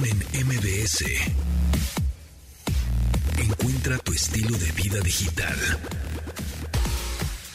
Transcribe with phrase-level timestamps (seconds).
[0.00, 1.04] En MBS.
[3.36, 5.56] Encuentra tu estilo de vida digital.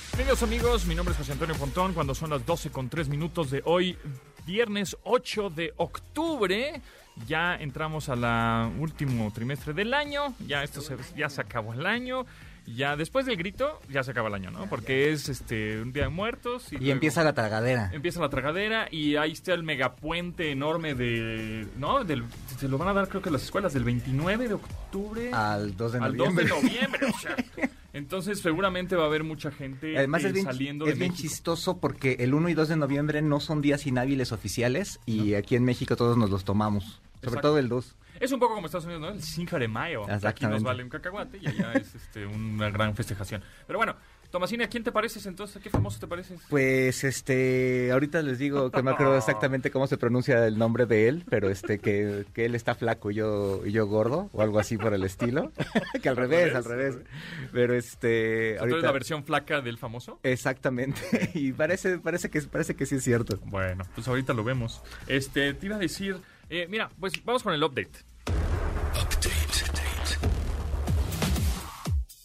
[0.09, 3.49] Bienvenidos amigos, mi nombre es José Antonio Pontón, cuando son las 12 con 3 minutos
[3.49, 3.97] de hoy,
[4.45, 6.81] viernes 8 de octubre,
[7.27, 8.23] ya entramos al
[8.77, 10.81] último trimestre del año, ya esto
[11.15, 12.25] ya se acabó el año,
[12.65, 14.67] ya después del grito ya se acaba el año, ¿no?
[14.67, 17.89] Porque es este un día de muertos y, empieza la tragadera.
[17.93, 22.03] Empieza la tragadera y ahí está el megapuente enorme de, ¿no?
[22.03, 22.23] Del,
[22.57, 25.93] se lo van a dar creo que las escuelas del 29 de octubre al 2
[25.93, 26.43] de noviembre.
[26.43, 27.35] Al 2 de noviembre, o sea,
[27.93, 31.77] entonces seguramente va a haber mucha gente Además, eh, es bien, saliendo es bien chistoso
[31.77, 35.63] porque el 1 y 2 de noviembre no son días inhábiles oficiales y aquí en
[35.63, 37.95] México todos nos los tomamos, sobre todo el 2.
[38.19, 39.09] Es un poco como Estados Unidos, ¿no?
[39.09, 40.05] El 5 de mayo.
[40.23, 43.43] Aquí nos vale un cacahuate y allá es este, una gran festejación.
[43.67, 43.95] Pero bueno,
[44.33, 45.57] Tomasini, ¿a quién te pareces entonces?
[45.57, 46.41] ¿A qué famoso te pareces?
[46.49, 50.87] Pues, este, ahorita les digo que no me acuerdo exactamente cómo se pronuncia el nombre
[50.87, 54.41] de él, pero este, que, que él está flaco y yo, y yo gordo, o
[54.41, 55.51] algo así por el estilo.
[56.01, 56.97] que al revés, al revés.
[57.51, 58.79] Pero este, ahorita...
[58.79, 60.19] la versión flaca del famoso?
[60.23, 61.29] Exactamente.
[61.35, 63.37] y parece, parece que, parece que sí es cierto.
[63.45, 64.81] Bueno, pues ahorita lo vemos.
[65.05, 66.17] Este, te iba a decir,
[66.49, 67.99] eh, mira, pues vamos con el update.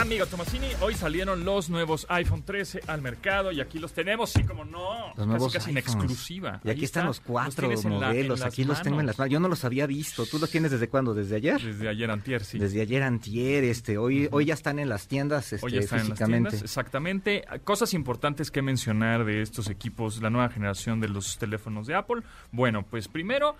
[0.00, 4.44] Amigo Tomasini, hoy salieron los nuevos iPhone 13 al mercado y aquí los tenemos, sí,
[4.44, 6.58] como no, los casi, casi en exclusiva.
[6.64, 9.30] Y aquí están, los cuatro modelos, aquí los tengo en las manos.
[9.30, 10.24] Yo no los había visto.
[10.24, 11.12] ¿Tú los tienes desde cuándo?
[11.12, 11.60] ¿Desde ayer?
[11.60, 12.58] Desde ayer antier, sí.
[12.58, 16.00] Desde ayer antier, este, hoy, hoy ya están en las tiendas, este, hoy ya están
[16.00, 16.36] físicamente.
[16.36, 17.44] En las tiendas, exactamente.
[17.64, 22.22] Cosas importantes que mencionar de estos equipos, la nueva generación de los teléfonos de Apple.
[22.52, 23.54] Bueno, pues primero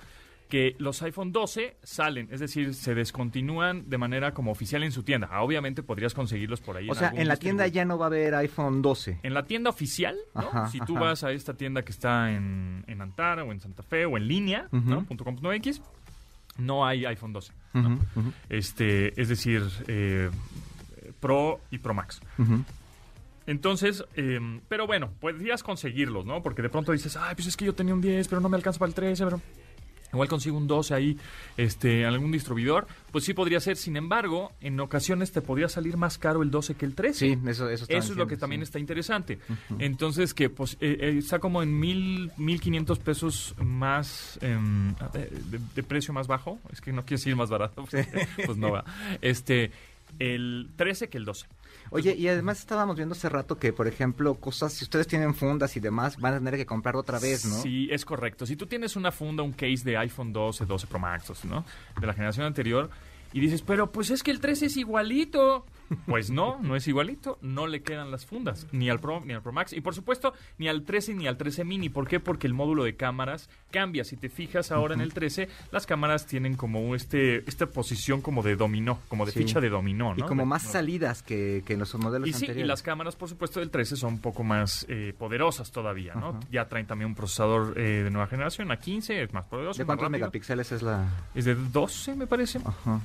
[0.50, 5.02] que los iPhone 12 salen, es decir, se descontinúan de manera como oficial en su
[5.02, 5.28] tienda.
[5.30, 6.90] Ah, obviamente podrías conseguirlos por ahí.
[6.90, 9.20] O sea, en la tienda ya no va a haber iPhone 12.
[9.22, 10.68] En la tienda oficial, ¿no?
[10.68, 14.04] si tú vas a esta tienda que está en, en Antara o en Santa Fe
[14.04, 15.06] o en línea, ¿no?
[15.06, 15.80] .com.mx,
[16.58, 17.52] no hay iPhone 12.
[18.50, 20.30] Este, es decir, eh,
[21.20, 22.20] Pro y Pro Max.
[23.46, 26.42] Entonces, eh, pero bueno, podrías conseguirlos, ¿no?
[26.42, 28.56] Porque de pronto dices, ay, pues es que yo tenía un 10, pero no me
[28.56, 29.40] alcanza para el 13, pero
[30.12, 31.18] igual consigo un 12 ahí
[31.56, 33.76] este algún distribuidor, pues sí podría ser.
[33.76, 37.18] Sin embargo, en ocasiones te podría salir más caro el 12 que el 13.
[37.18, 39.38] Sí, eso, eso, eso es lo que también está interesante.
[39.78, 44.58] Entonces, que pues eh, eh, está como en mil, mil quinientos pesos más eh,
[45.12, 46.58] de, de, precio más bajo.
[46.72, 47.84] Es que no quiero decir más barato,
[48.46, 48.84] pues no va.
[49.20, 49.70] Este,
[50.18, 51.46] el 13 que el 12.
[51.90, 55.76] Oye, y además estábamos viendo hace rato que, por ejemplo, cosas, si ustedes tienen fundas
[55.76, 57.60] y demás, van a tener que comprar otra vez, ¿no?
[57.60, 58.46] Sí, es correcto.
[58.46, 61.64] Si tú tienes una funda, un case de iPhone 12, 12 Pro Max, ¿no?
[62.00, 62.90] De la generación anterior,
[63.32, 65.66] y dices, pero pues es que el 13 es igualito.
[66.06, 67.38] Pues no, no es igualito.
[67.42, 69.72] No le quedan las fundas, ni al Pro ni al Pro Max.
[69.72, 71.88] Y por supuesto, ni al 13 ni al 13 mini.
[71.88, 72.20] ¿Por qué?
[72.20, 74.04] Porque el módulo de cámaras cambia.
[74.04, 78.42] Si te fijas ahora en el 13, las cámaras tienen como este esta posición como
[78.42, 80.24] de dominó, como de ficha de dominó, ¿no?
[80.24, 82.64] Y como más salidas que, que en los modelos y sí, anteriores.
[82.64, 86.28] Y las cámaras, por supuesto, del 13 son un poco más eh, poderosas todavía, ¿no?
[86.28, 86.40] Ajá.
[86.52, 89.78] Ya traen también un procesador eh, de nueva generación, a 15, es más poderoso.
[89.78, 91.08] ¿De cuántos megapíxeles es la...?
[91.34, 92.60] Es de 12, me parece.
[92.64, 93.00] Ajá.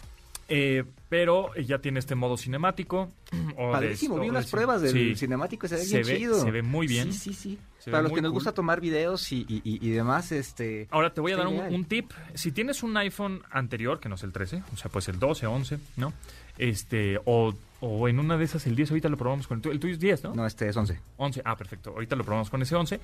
[0.48, 3.12] Eh, pero ya tiene este modo cinemático.
[3.58, 5.16] O Padrísimo, de, vi unas pruebas del sí.
[5.16, 6.42] cinemático se ve se bien ve, chido.
[6.42, 7.14] Se ve muy bien.
[7.14, 7.60] Sí, sí, sí.
[7.80, 8.36] Se Para los que nos cool.
[8.36, 10.88] gusta tomar videos y, y, y, demás, este...
[10.90, 12.12] Ahora te voy a dar un, un, tip.
[12.34, 15.46] Si tienes un iPhone anterior, que no es el 13, o sea, pues el 12,
[15.46, 16.12] 11, ¿no?
[16.58, 19.74] Este, o, o en una de esas el 10, ahorita lo probamos con el tuyo.
[19.74, 20.36] El tuyo es 10, ¿no?
[20.36, 21.00] No, este es 11.
[21.18, 21.92] 11, ah, perfecto.
[21.92, 23.00] Ahorita lo probamos con ese 11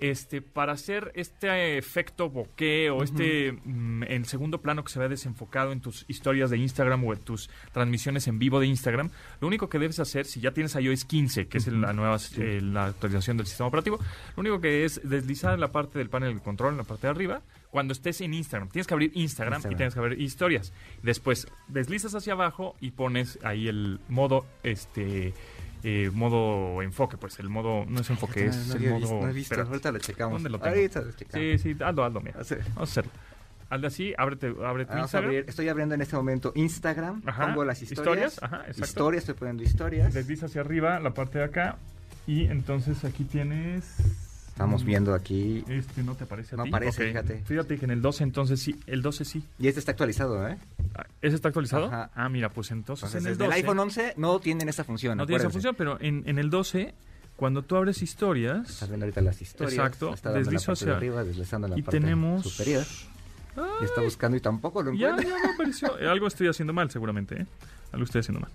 [0.00, 3.04] este, para hacer este efecto bokeh o uh -huh.
[3.04, 7.12] este mm, en segundo plano que se ve desenfocado en tus historias de Instagram o
[7.12, 9.10] en tus transmisiones en vivo de Instagram,
[9.40, 11.66] lo único que debes hacer, si ya tienes iOS 15, que uh -huh.
[11.66, 12.40] es la nueva sí.
[12.40, 13.98] eh, la actualización del sistema operativo,
[14.36, 17.06] lo único que es deslizar en la parte del panel de control, en la parte
[17.06, 18.68] de arriba, cuando estés en Instagram.
[18.68, 19.74] Tienes que abrir Instagram, Instagram.
[19.74, 20.72] y tienes que abrir historias.
[21.02, 25.34] Después deslizas hacia abajo y pones ahí el modo este
[25.82, 28.98] eh, modo enfoque, pues el modo, no es enfoque, es no el modo...
[28.98, 29.68] Visto, no he visto, Espérate.
[29.70, 30.32] ahorita lo checamos.
[30.34, 30.74] ¿Dónde lo tengo?
[30.76, 31.60] Ahorita lo checamos.
[31.60, 32.38] Sí, sí, hazlo, hazlo, mira.
[32.38, 33.10] Vamos a hacerlo.
[33.70, 35.30] Hazle así, ábrete, abre tu Instagram.
[35.30, 37.46] Abrir, estoy abriendo en este momento Instagram, Ajá.
[37.46, 38.32] pongo las historias.
[38.32, 38.84] Historias, ajá, exacto.
[38.84, 40.14] Historias, estoy poniendo historias.
[40.14, 41.76] Desliza hacia arriba la parte de acá
[42.26, 43.96] y entonces aquí tienes...
[44.58, 45.64] Estamos viendo aquí.
[45.68, 46.70] Este no te aparece a no ti.
[46.70, 47.12] aparece, okay.
[47.12, 47.42] fíjate.
[47.44, 49.44] Fíjate que en el 12 entonces sí, el 12 sí.
[49.56, 50.58] Y este está actualizado, ¿eh?
[51.22, 51.86] ¿Ese está actualizado?
[51.86, 52.10] Ajá.
[52.12, 54.82] Ah, mira, pues entonces, entonces en el, desde 12, el iPhone 11 no tienen esa
[54.82, 55.16] función.
[55.16, 56.92] No tiene esa función, pero en, en, el 12,
[57.36, 58.68] cuando tú abres historias...
[58.68, 59.74] Estás viendo ahorita las historias.
[59.74, 60.12] Exacto.
[60.12, 60.88] Está deslizo hacia...
[60.88, 62.42] De arriba, deslizando la y parte tenemos...
[62.42, 62.84] superior.
[63.54, 65.22] Ay, y está buscando y tampoco lo encuentra.
[65.22, 65.94] Ya, ya me apareció.
[66.10, 67.46] Algo estoy haciendo mal, seguramente, ¿eh?
[67.92, 68.50] Algo estoy haciendo mal.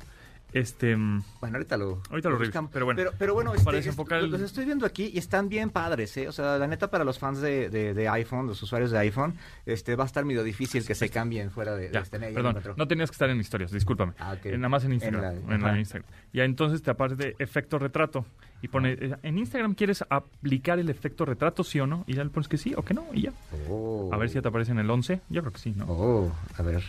[0.53, 2.69] Este, mm, Bueno, ahorita lo, Ahorita lo buscamos.
[2.71, 2.97] pero bueno.
[2.97, 3.69] Pero, pero bueno, este,
[4.17, 6.27] el- los estoy viendo aquí y están bien padres, ¿eh?
[6.27, 9.33] O sea, la neta, para los fans de, de- de iPhone, los usuarios de iPhone,
[9.65, 12.35] este va a estar medio difícil que se cambien fuera de, de ya, este medio.
[12.35, 14.13] perdón, no tenías que estar en historias, discúlpame.
[14.19, 14.35] Ah.
[14.43, 15.21] Eh, Nada más en En Instagram.
[15.21, 15.79] la- En la ajá.
[15.79, 16.09] Instagram.
[16.33, 18.25] Ya entonces te aparece efecto retrato.
[18.61, 22.05] Y pone, eh, en Instagram quieres aplicar el efecto retrato, sí o no.
[22.07, 23.05] Y ya le pones que sí o que no.
[23.11, 23.33] Y ya.
[23.69, 24.09] Oh.
[24.13, 25.19] A ver si ya te aparece en el 11.
[25.29, 25.85] Yo creo que sí, ¿no?
[25.89, 26.81] Oh, a ver.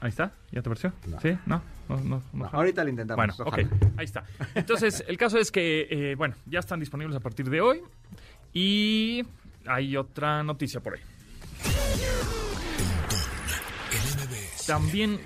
[0.00, 0.32] Ahí está.
[0.52, 0.92] ¿Ya te apareció?
[1.06, 1.20] No.
[1.20, 1.36] ¿Sí?
[1.46, 1.62] ¿No?
[1.88, 3.16] No, no, ahorita lo intentamos.
[3.16, 3.66] Bueno, ojalá.
[3.66, 4.24] ok, ahí está.
[4.54, 7.80] Entonces, el caso es que, eh, bueno, ya están disponibles a partir de hoy.
[8.52, 9.24] Y
[9.66, 11.00] hay otra noticia por ahí.
[14.66, 15.18] También,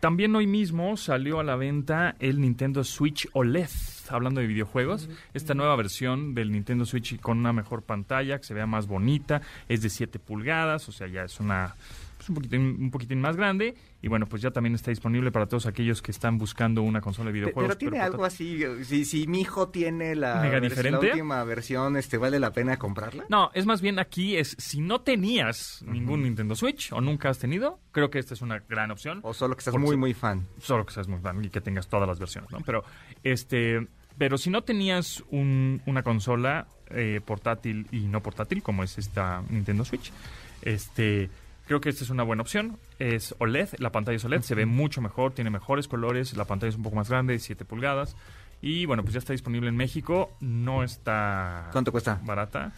[0.00, 3.68] también hoy mismo salió a la venta el Nintendo Switch OLED.
[4.08, 8.52] Hablando de videojuegos, esta nueva versión del Nintendo Switch con una mejor pantalla, que se
[8.52, 11.76] vea más bonita, es de 7 pulgadas, o sea, ya es una
[12.22, 13.74] pues, un poquitín, un poquitín más grande.
[14.00, 17.28] Y bueno, pues ya también está disponible para todos aquellos que están buscando una consola
[17.28, 17.76] de videojuegos.
[17.76, 18.66] Pero tiene algo portátil.
[18.78, 21.06] así, si, si mi hijo tiene la, ¿Mega vers- la diferente?
[21.10, 23.24] última versión, este, ¿vale la pena comprarla?
[23.28, 27.38] No, es más bien aquí es, si no tenías ningún Nintendo Switch o nunca has
[27.38, 29.20] tenido, creo que esta es una gran opción.
[29.22, 30.46] O solo que Por muy, muy fan.
[30.60, 32.58] Solo que seas muy fan y que tengas todas las versiones, ¿no?
[32.66, 32.84] Pero,
[33.22, 33.86] este,
[34.18, 39.42] pero si no tenías un- una consola eh, portátil y no portátil, como es esta
[39.48, 40.12] Nintendo Switch,
[40.60, 41.30] este,
[41.66, 42.78] creo que esta es una buena opción.
[42.98, 46.70] Es OLED, la pantalla es OLED, se ve mucho mejor, tiene mejores colores, la pantalla
[46.70, 48.16] es un poco más grande, 7 pulgadas.
[48.60, 52.20] Y bueno, pues ya está disponible en México, no está ¿Cuánto cuesta?
[52.24, 52.72] barata,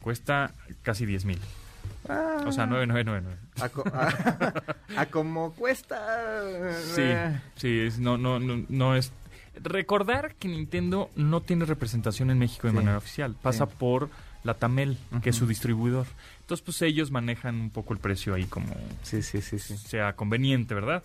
[0.00, 0.52] cuesta
[0.82, 1.38] casi 10 mil.
[2.08, 3.36] Ah, O sea, 9999.
[3.60, 4.62] a, co- a-
[5.00, 6.42] a como cuesta.
[6.94, 7.02] Sí,
[7.56, 9.12] sí, es- no, no, no, no es...
[9.62, 13.34] Recordar que Nintendo no tiene representación en México de Sí, manera oficial.
[13.40, 13.72] Pasa sí.
[13.78, 14.10] por
[14.44, 16.06] la Tamel, que es su distribuidor.
[16.46, 18.72] Entonces, pues ellos manejan un poco el precio ahí como
[19.02, 19.76] Sí, sí, sí, sí.
[19.76, 21.02] sea conveniente, ¿verdad?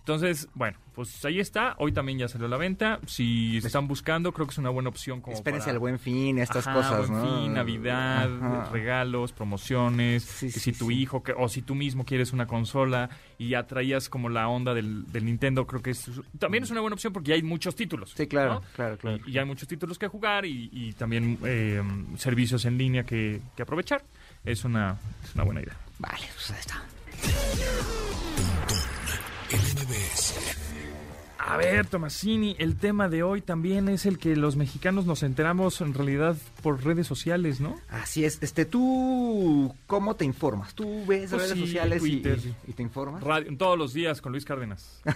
[0.00, 1.76] Entonces, bueno, pues ahí está.
[1.78, 2.98] Hoy también ya salió a la venta.
[3.06, 5.72] Si están buscando, creo que es una buena opción como Espérense para...
[5.74, 7.42] al buen fin, estas Ajá, cosas, Buen ¿no?
[7.44, 8.68] Fin, Navidad, Ajá.
[8.72, 10.24] regalos, promociones.
[10.24, 10.94] Sí, que sí, si tu sí.
[11.00, 13.08] hijo que, o si tú mismo quieres una consola
[13.38, 16.80] y ya traías como la onda del, del Nintendo, creo que es, también es una
[16.80, 18.12] buena opción porque ya hay muchos títulos.
[18.16, 18.62] Sí, claro, ¿no?
[18.74, 19.20] claro, claro.
[19.24, 21.80] Y, y hay muchos títulos que jugar y, y también eh,
[22.16, 24.02] servicios en línea que, que aprovechar.
[24.44, 25.76] Es una, es una buena idea.
[25.98, 26.82] Vale, pues ahí está.
[31.38, 35.80] A ver, Tomasini, el tema de hoy también es el que los mexicanos nos enteramos
[35.80, 37.76] en realidad por redes sociales, ¿no?
[37.90, 38.38] Así es.
[38.40, 40.74] Este, ¿tú cómo te informas?
[40.74, 42.38] ¿Tú ves Pues redes sí, sociales y, Twitter.
[42.66, 43.22] y- y te informas?
[43.22, 45.02] Radio, todos los días con Luis Cárdenas.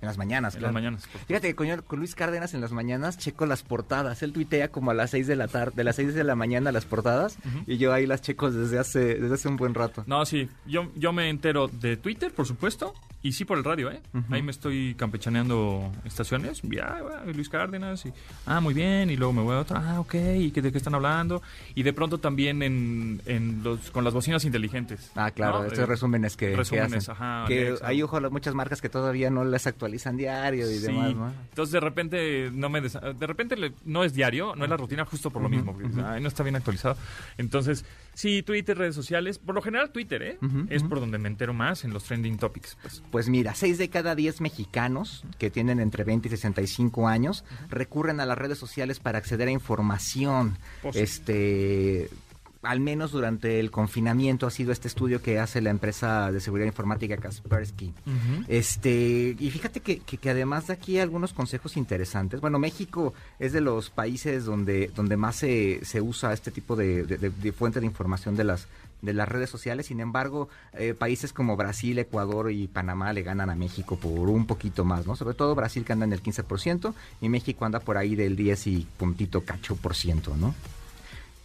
[0.00, 0.72] En las mañanas, en claro.
[0.72, 1.06] las mañanas.
[1.26, 4.22] Fíjate que con, con Luis Cárdenas en las mañanas checo las portadas.
[4.22, 6.72] Él tuitea como a las 6 de la tarde, de las 6 de la mañana
[6.72, 7.36] las portadas
[7.66, 10.04] y yo ahí las checo desde hace desde hace un buen rato.
[10.06, 12.92] No, sí, yo, yo me entero de Twitter, por supuesto,
[13.22, 14.00] y sí por el radio, ¿eh?
[14.30, 16.98] Ahí me estoy campechaneando estaciones, ya,
[17.34, 18.12] Luis Cárdenas, y,
[18.46, 20.78] ah, muy bien, y luego me voy a otra, ah, ok, ¿y qué, de qué
[20.84, 21.42] están hablando?
[21.74, 25.10] Y de pronto también en, en los, con las bocinas inteligentes.
[25.16, 25.64] Ah, claro, ¿no?
[25.66, 27.12] estos Eh, resúmenes que, que resúmenes, hacen.
[27.14, 30.86] ajá, que hay ojo muchas marcas que todavía no las actualizan diario y Sí.
[30.86, 31.32] demás, ¿no?
[31.50, 34.76] Entonces de repente no me des- de repente le- no es diario, no es la
[34.76, 35.76] rutina justo por lo mismo.
[36.06, 36.96] "Ay, no está bien actualizado.
[37.38, 37.84] Entonces,
[38.14, 40.38] sí, Twitter, redes sociales, por lo general Twitter, ¿eh?
[40.68, 43.02] Es por donde me entero más en los trending topics, pues.
[43.10, 48.20] Pues mira, 6 de cada 10 mexicanos que tienen entre 20 y 65 años recurren
[48.20, 50.56] a las redes sociales para acceder a información.
[50.82, 50.96] Pues.
[50.96, 52.08] Este
[52.62, 56.66] al menos durante el confinamiento ha sido este estudio que hace la empresa de seguridad
[56.66, 57.92] informática Kaspersky.
[58.48, 62.40] Este, y fíjate que, que, que además de aquí algunos consejos interesantes.
[62.40, 67.04] Bueno, México es de los países donde, donde más se, se usa este tipo de,
[67.04, 68.66] de- de- de fuente de información de las,
[69.02, 69.86] de las redes sociales.
[69.86, 74.46] Sin embargo, eh, países como Brasil, Ecuador y Panamá le ganan a México por un
[74.46, 75.16] poquito más, ¿no?
[75.16, 78.66] Sobre todo Brasil que anda en el 15% y México anda por ahí del 10
[78.68, 80.54] y puntito cacho por ciento, ¿no?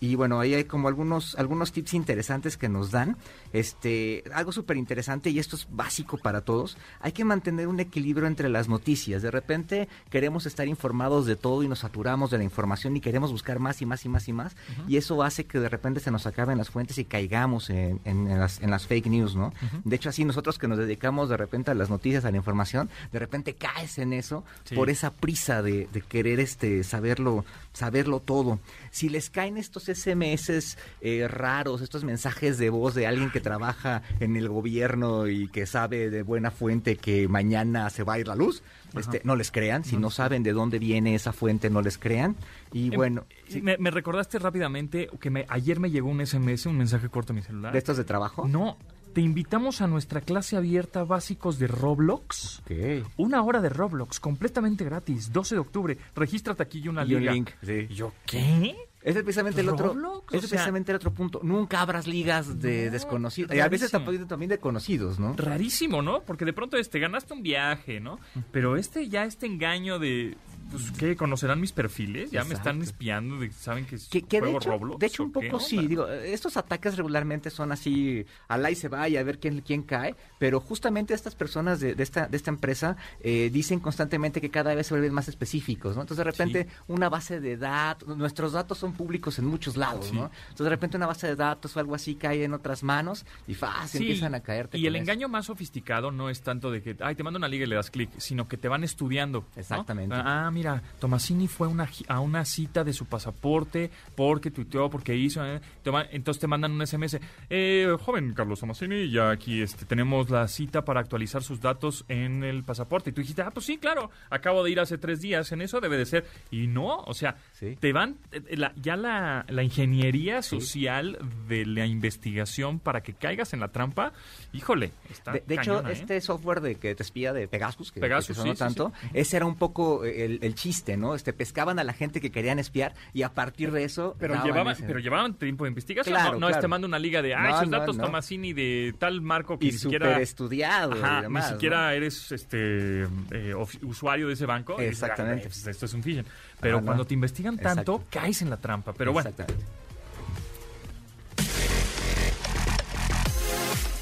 [0.02, 3.18] Y bueno, ahí hay como algunos, algunos tips interesantes que nos dan.
[3.54, 8.28] Este, algo súper interesante, y esto es básico para todos, hay que mantener un equilibrio
[8.28, 9.22] entre las noticias.
[9.22, 13.32] De repente queremos estar informados de todo y nos saturamos de la información y queremos
[13.32, 14.56] buscar más y más y más y más.
[14.88, 18.28] Y eso hace que de repente se nos acaben las fuentes y caigamos en, en-
[18.30, 19.52] en las, en las fake news, ¿no?
[19.84, 22.90] De hecho, así nosotros que nos dedicamos de repente a las noticias, a la información,
[23.12, 24.76] de repente caes en eso Sí.
[24.76, 28.60] por esa prisa de, de querer este saberlo, saberlo todo.
[28.92, 34.02] Si les caen estos SMS eh, raros, estos mensajes de voz de alguien que trabaja
[34.20, 38.28] en el gobierno y que sabe de buena fuente que mañana se va a ir
[38.28, 38.64] la luz,
[38.98, 39.84] este, no les crean.
[39.84, 42.36] Si no saben de dónde viene esa fuente, no les crean.
[42.74, 46.66] Y Em, bueno, sí, me, me recordaste rápidamente que me, ayer me llegó un SMS,
[46.66, 47.72] un mensaje corto a mi celular.
[47.72, 48.48] de estos de trabajo.
[48.48, 48.78] No,
[49.14, 52.60] te invitamos a nuestra clase abierta básicos de Roblox.
[52.60, 53.06] Ok.
[53.18, 55.98] Una hora de Roblox, completamente gratis, 12 de octubre.
[56.16, 57.88] Regístrate aquí y una Y un link, sí.
[57.88, 58.76] Yo, ¿qué?
[59.02, 59.88] Ese es precisamente el otro.
[59.90, 60.26] ¿Roblox?
[60.28, 61.40] Ese O es sea- precisamente el otro punto.
[61.44, 63.56] Nunca abras ligas de No, desconocidos.
[63.56, 65.34] Y a veces también, también de conocidos, ¿no?
[65.38, 66.22] Rarísimo, ¿no?
[66.24, 68.20] Porque de pronto este ganaste un viaje, ¿no?
[68.52, 70.38] Pero este ya este engaño de
[70.72, 71.16] pues ¿qué?
[71.16, 72.30] ¿Conocerán mis perfiles?
[72.30, 75.00] Ya me están espiando, de, ¿saben que, Que, que de, juego hecho, Roblox?
[75.00, 75.88] de hecho, un poco sí.
[75.88, 79.82] Digo, estos ataques regularmente son así, al y se va y a ver quién, quién
[79.82, 80.14] cae.
[80.38, 84.76] Pero justamente estas personas de, de esta, de esta empresa eh, dicen constantemente que cada
[84.76, 86.02] vez se vuelven más específicos, ¿no?
[86.04, 90.16] Entonces, de repente, una base de datos, nuestros datos son públicos en muchos lados, Sí.
[90.16, 90.26] ¿no?
[90.42, 93.54] Entonces, de repente, una base de datos o algo así cae en otras manos y
[93.56, 94.78] fácil Sí, empiezan a caerte.
[94.78, 95.04] Y el eso.
[95.04, 97.76] engaño más sofisticado no es tanto de que, ay, te mando una liga y le
[97.76, 99.42] das clic, sino que te van estudiando.
[99.56, 99.60] ¿no?
[99.62, 100.16] Exactamente.
[100.18, 105.16] Ah, mira, Tomasini fue a una, a una cita de su pasaporte porque tuiteó, porque
[105.16, 105.44] hizo.
[105.46, 107.20] eh, te va- entonces te mandan un SMS.
[107.50, 112.44] Eh, joven Carlos Tomasini, ya aquí este, tenemos la cita para actualizar sus datos en
[112.44, 113.10] el pasaporte.
[113.10, 115.80] Y tú dijiste, ah, pues sí, claro, acabo de ir hace tres días, en eso
[115.80, 116.26] debe de ser.
[116.52, 117.76] Y no, o sea, Sí.
[117.78, 121.18] te van, eh, la- ya la, la ingeniería social
[121.50, 124.14] de la investigación para que caigas en la trampa,
[124.54, 125.92] híjole, está De, de hecho, ¿eh?
[125.92, 128.94] este software de que te espía de Pegasus, que, Pegasus, que sonó sí, sí, tanto,
[129.14, 131.16] ese era un poco el, el chiste, ¿no?
[131.16, 134.74] Este pescaban a la gente que querían espiar y a partir de eso Pero llevaban,
[134.74, 136.14] ese- pero llevaban tiempo de investigación.
[136.16, 136.56] Claro, no, no claro.
[136.56, 138.06] este manda una liga de, ay, No, sus no, datos no.
[138.06, 140.20] Tomasini de tal marco que y ni siquiera...
[140.22, 143.02] estudiado y demás, ni siquiera eres este
[143.32, 144.76] eh, usuario de ese banco.
[144.78, 145.42] y dices, Exactamente.
[145.44, 146.26] "Ah, pues esto es un phishing.
[146.60, 146.86] Pero Ah, no.
[146.86, 148.04] cuando te investigan tanto, Exacto.
[148.10, 148.94] caes en la trampa.
[148.94, 149.32] Pero bueno.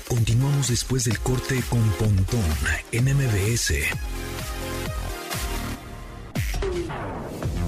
[0.08, 2.44] Continuamos después del corte con Pontón
[2.92, 3.74] en MBS.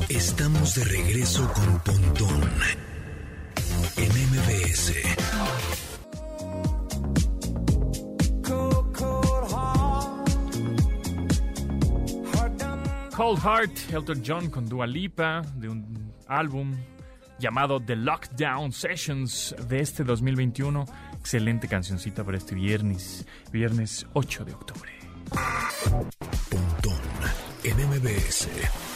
[0.08, 2.50] Estamos de regreso con Pontón
[3.98, 4.94] en MBS.
[13.20, 16.74] Cold Heart, Elton John con Dua Lipa, de un álbum
[17.38, 20.86] llamado The Lockdown Sessions de este 2021.
[21.20, 24.92] Excelente cancioncita para este viernes, viernes 8 de octubre.
[26.50, 27.02] Pontón
[27.66, 28.89] en MBS.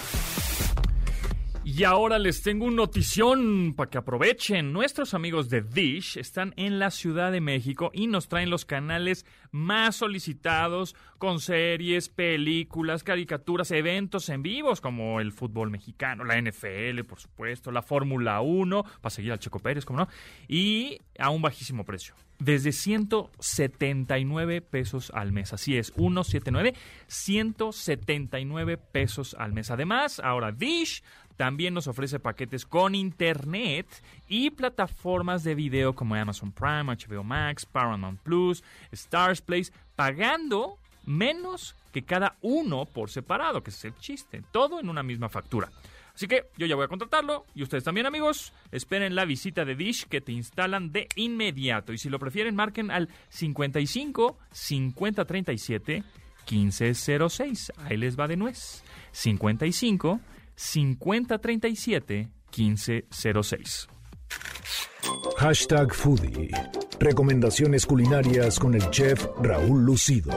[1.75, 4.73] Y ahora les tengo un notición para que aprovechen.
[4.73, 9.25] Nuestros amigos de Dish están en la Ciudad de México y nos traen los canales
[9.49, 17.05] más solicitados con series, películas, caricaturas, eventos en vivos como el fútbol mexicano, la NFL,
[17.07, 20.09] por supuesto, la Fórmula 1, para seguir al Checo Pérez, como no,
[20.47, 22.13] y a un bajísimo precio.
[22.39, 25.53] Desde 179 pesos al mes.
[25.53, 26.73] Así es, 179,
[27.07, 29.71] 179 pesos al mes.
[29.71, 31.03] Además, ahora Dish
[31.37, 33.87] también nos ofrece paquetes con internet
[34.27, 41.75] y plataformas de video como Amazon Prime, HBO Max, Paramount Plus, Stars Place, pagando menos
[41.91, 44.43] que cada uno por separado, que es el chiste.
[44.51, 45.69] Todo en una misma factura.
[46.13, 49.75] Así que yo ya voy a contratarlo y ustedes también amigos, esperen la visita de
[49.75, 56.03] Dish que te instalan de inmediato y si lo prefieren marquen al 55 50 37
[56.49, 57.73] 1506.
[57.77, 58.83] Ahí les va de nuez.
[59.11, 60.19] 55
[60.55, 63.87] 50 37 1506.
[65.37, 66.51] Hashtag Foodie.
[66.99, 70.31] Recomendaciones culinarias con el chef Raúl Lucido.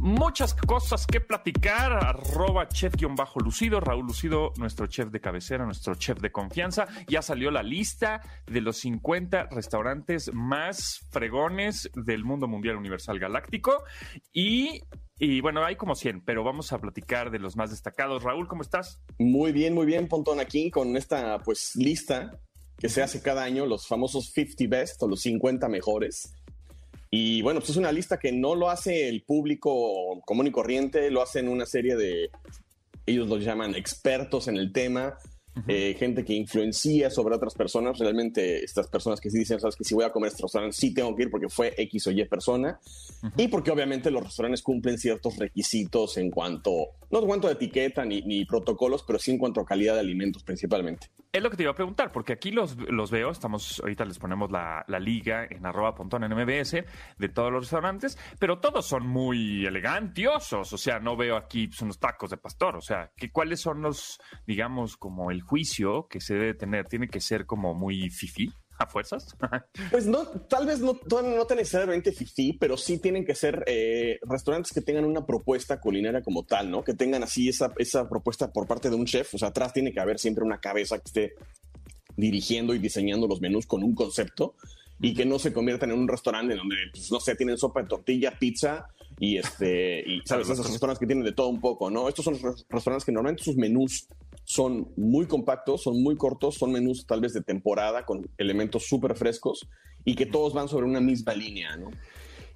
[0.00, 1.92] Muchas cosas que platicar.
[1.92, 3.80] Arroba chef-lucido.
[3.80, 6.88] Raúl Lucido, nuestro chef de cabecera, nuestro chef de confianza.
[7.06, 13.84] Ya salió la lista de los 50 restaurantes más fregones del mundo mundial universal galáctico.
[14.32, 14.80] Y,
[15.20, 18.22] y bueno, hay como 100, pero vamos a platicar de los más destacados.
[18.22, 19.02] Raúl, ¿cómo estás?
[19.18, 22.40] Muy bien, muy bien, Pontón, aquí con esta pues lista
[22.78, 26.32] que se hace cada año, los famosos 50 best o los 50 mejores.
[27.10, 31.10] Y bueno, pues es una lista que no lo hace el público común y corriente,
[31.10, 32.30] lo hacen una serie de,
[33.04, 35.18] ellos los llaman expertos en el tema,
[35.66, 39.84] eh, gente que influencia sobre otras personas, realmente estas personas que sí dicen, sabes que
[39.84, 42.24] si voy a comer este restaurante, sí tengo que ir porque fue X o Y
[42.24, 42.78] persona,
[43.36, 48.04] y porque obviamente los restaurantes cumplen ciertos requisitos en cuanto, no en cuanto a etiqueta
[48.04, 51.08] ni, ni protocolos, pero sí en cuanto a calidad de alimentos principalmente.
[51.32, 54.18] Es lo que te iba a preguntar, porque aquí los, los veo, estamos, ahorita les
[54.18, 56.84] ponemos la, la liga en arroba en MBS
[57.18, 61.82] de todos los restaurantes, pero todos son muy elegantiosos, o sea, no veo aquí pues,
[61.82, 66.20] unos tacos de pastor, o sea, que, ¿cuáles son los, digamos, como el juicio que
[66.20, 66.86] se debe tener?
[66.86, 69.36] ¿Tiene que ser como muy fifi a fuerzas?
[69.90, 74.18] Pues no, tal vez no, no, tan necesariamente fifi, pero sí tienen que ser eh,
[74.22, 76.82] restaurantes que tengan una propuesta culinaria como tal, ¿no?
[76.84, 79.34] Que tengan así esa, esa propuesta por parte de un chef.
[79.34, 81.32] O sea, atrás tiene que haber siempre una cabeza que esté
[82.16, 84.54] dirigiendo y diseñando los menús con un concepto.
[85.02, 87.88] y que no se conviertan en un restaurante donde, pues, no sé, tienen sopa de
[87.88, 88.86] tortilla, pizza
[89.18, 92.06] y este, y sabes, esos restaurantes que tienen de todo un poco, ¿no?
[92.06, 94.06] Estos son res- restaurantes que normalmente sus menús
[94.50, 99.14] son muy compactos, son muy cortos, son menús tal vez de temporada con elementos súper
[99.14, 99.68] frescos
[100.04, 101.88] y que todos van sobre una misma línea, ¿no?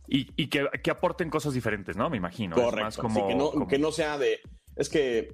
[0.09, 2.11] Y, y que, que aporten cosas diferentes, ¿no?
[2.11, 2.57] Me imagino.
[2.57, 2.85] Es Correcto.
[2.85, 4.41] más como, Sí, que, no, como- que no sea de,
[4.75, 5.33] es que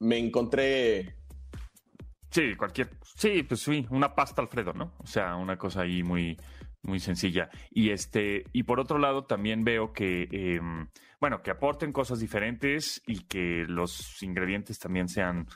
[0.00, 1.14] me encontré
[2.30, 2.90] Sí, cualquier.
[3.16, 4.92] Sí, pues sí, una pasta Alfredo, ¿no?
[4.98, 6.36] O sea, una cosa ahí muy,
[6.82, 7.48] muy sencilla.
[7.70, 10.60] Y este, y por otro lado, también veo que, eh,
[11.20, 15.46] bueno, que aporten cosas diferentes y que los ingredientes también sean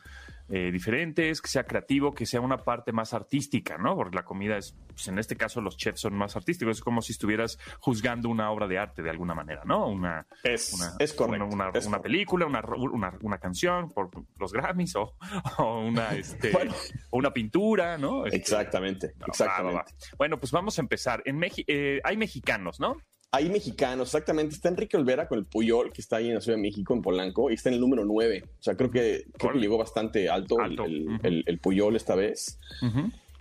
[0.50, 3.96] eh, diferentes, que sea creativo, que sea una parte más artística, ¿no?
[3.96, 6.76] Porque la comida es, pues en este caso, los chefs son más artísticos.
[6.76, 9.86] Es como si estuvieras juzgando una obra de arte de alguna manera, ¿no?
[9.88, 11.46] Una, Es, una, es correcto.
[11.46, 15.16] una, una- es una película, una, canción por los Grammys o,
[15.58, 16.74] o una, este, Bueno.
[17.10, 18.26] o una pintura, ¿no?
[18.26, 19.76] Este, Exactamente, va, exactamente.
[19.78, 19.86] va, va.
[20.18, 21.22] Bueno, pues vamos a empezar.
[21.24, 22.98] En Meji- eh, hay mexicanos, ¿no?
[23.34, 24.54] Hay mexicanos, exactamente.
[24.54, 27.02] Está Enrique Olvera con el Puyol, que está ahí en la Ciudad de México, en
[27.02, 28.44] Polanco, y está en el número 9.
[28.60, 31.18] O sea, creo que, creo que llegó bastante alto, el- Alto, El, ujú.
[31.22, 32.58] el- el Puyol esta vez.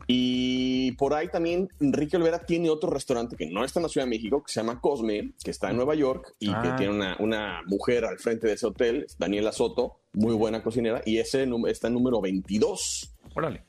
[0.05, 4.05] Y por ahí también Enrique Olvera tiene otro restaurante que no está en la Ciudad
[4.05, 6.75] de México, que se llama Cosme, que está en Nueva York y que Ah.
[6.77, 11.19] tiene una, una mujer al frente de ese hotel, Daniela Soto, muy buena cocinera, y
[11.19, 13.13] ese está en número 22.
[13.33, 13.63] Órale.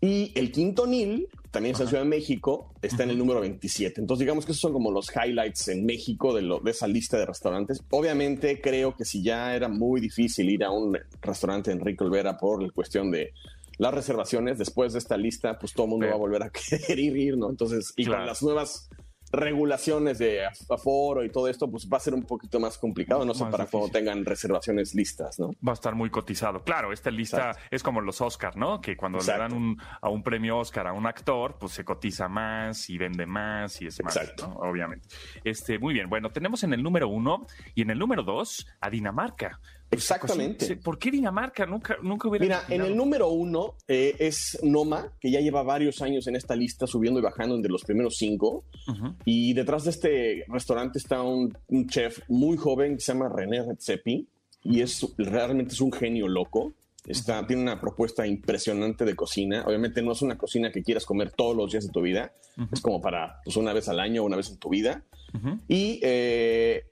[0.00, 4.00] Y el Quinto Nil, también está en Ciudad de México, está en el número 27.
[4.00, 7.18] Entonces, digamos que esos son como los highlights en México de, lo- de esa lista
[7.18, 7.82] de restaurantes.
[7.90, 12.62] Obviamente, creo que si ya era muy difícil ir a un restaurante Enrique Olvera por
[12.62, 13.32] la cuestión de
[13.78, 16.98] las reservaciones, después de esta lista, pues todo el mundo va a volver a querer
[16.98, 17.50] ir, ir, ¿no?
[17.50, 18.20] Entonces, y Claro.
[18.20, 18.88] con las nuevas
[19.32, 23.24] regulaciones de af- aforo y todo esto, pues va a ser un poquito más complicado,
[23.24, 23.92] no sé, para cuando difícil.
[23.92, 25.50] tengan reservaciones listas, ¿no?
[25.66, 26.62] Va a estar muy cotizado.
[26.62, 27.62] Claro, esta lista Exacto.
[27.70, 28.80] es como los Oscar, ¿no?
[28.80, 29.42] Que cuando Exacto.
[29.44, 32.98] le dan un, a un premio Oscar a un actor, pues se cotiza más y
[32.98, 34.48] vende más y es más, Exacto.
[34.48, 34.54] ¿no?
[34.70, 35.08] Obviamente.
[35.44, 36.08] Este, muy bien.
[36.08, 39.60] Bueno, tenemos en el número uno y en el número dos a Dinamarca.
[39.90, 40.66] Pues, Exactamente.
[40.66, 41.64] sí, ¿Por qué Dinamarca?
[41.64, 46.02] Nunca, nunca hubiera Mira, en el número uno eh, es Noma, que ya lleva varios
[46.02, 48.64] años en esta lista, subiendo y bajando entre los primeros cinco.
[49.24, 53.62] Y detrás de este restaurante está un, un chef muy joven que se llama René
[53.62, 54.28] Redzepi
[54.62, 56.74] y es realmente es un genio loco.
[57.06, 59.64] Está, Tiene una propuesta impresionante de cocina.
[59.66, 62.32] Obviamente no es una cocina que quieras comer todos los días de tu vida.
[62.70, 65.02] Es como para pues, una vez al año, una vez en tu vida.
[65.68, 66.84] Y eh,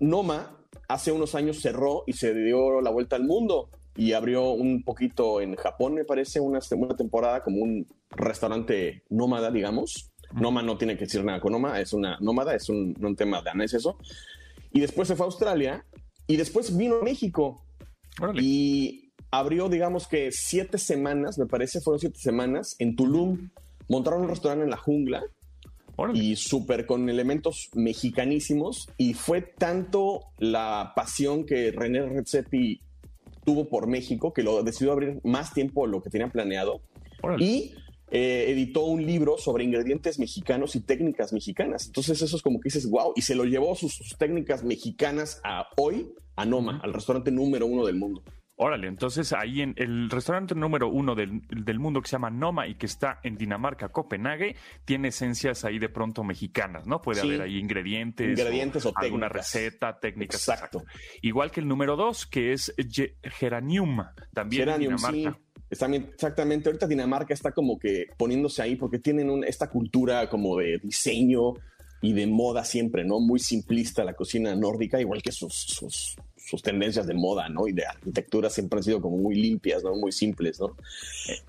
[0.00, 0.57] Noma
[0.88, 5.40] hace unos años cerró y se dio la vuelta al mundo y abrió un poquito
[5.40, 10.10] en Japón, me parece, una, una temporada como un restaurante nómada, digamos.
[10.32, 13.42] Noma no tiene que decir nada con Noma, es una nómada, es un, un tema
[13.42, 13.98] danés eso.
[14.72, 15.84] Y después se fue a Australia
[16.26, 17.64] y después vino a México
[18.20, 18.40] Órale.
[18.42, 23.50] y abrió, digamos que siete semanas, me parece, fueron siete semanas en Tulum.
[23.88, 25.24] Montaron un restaurante en la jungla
[26.00, 26.18] Órale.
[26.18, 28.88] y súper con elementos mexicanísimos.
[28.96, 32.80] Y fue tanto la pasión que René Redzepi
[33.44, 36.80] tuvo por México que lo decidió abrir más tiempo de lo que tenía planeado.
[37.20, 37.44] Órale.
[37.44, 37.74] Y
[38.10, 41.86] eh, editó un libro sobre ingredientes mexicanos y técnicas mexicanas.
[41.86, 45.40] Entonces eso es como que dices, wow, y se lo llevó sus, sus técnicas mexicanas
[45.44, 48.22] a hoy, a Noma, al restaurante número uno del mundo.
[48.60, 52.66] Órale, entonces ahí en el restaurante número uno del, del mundo que se llama Noma
[52.66, 57.00] y que está en Dinamarca, Copenhague, tiene esencias ahí de pronto mexicanas, ¿no?
[57.00, 57.28] Puede Sí.
[57.28, 60.40] haber ahí ingredientes, Ingredientes o alguna receta, técnicas.
[60.48, 60.82] Exacto.
[61.22, 64.00] Igual que el número dos, que es Ge- Geranium,
[64.34, 65.38] también Geranium, en Dinamarca.
[65.38, 65.44] sí.
[65.70, 66.68] Exactamente.
[66.68, 71.54] Ahorita Dinamarca está como que poniéndose ahí porque tienen un- esta cultura como de diseño
[72.00, 73.20] y de moda siempre, ¿no?
[73.20, 76.16] Muy simplista la cocina nórdica, igual que sus, sus,
[76.48, 77.68] sus tendencias de moda, ¿no?
[77.68, 79.94] Y de arquitectura siempre han sido como muy limpias, ¿no?
[79.94, 80.76] Muy simples, ¿no?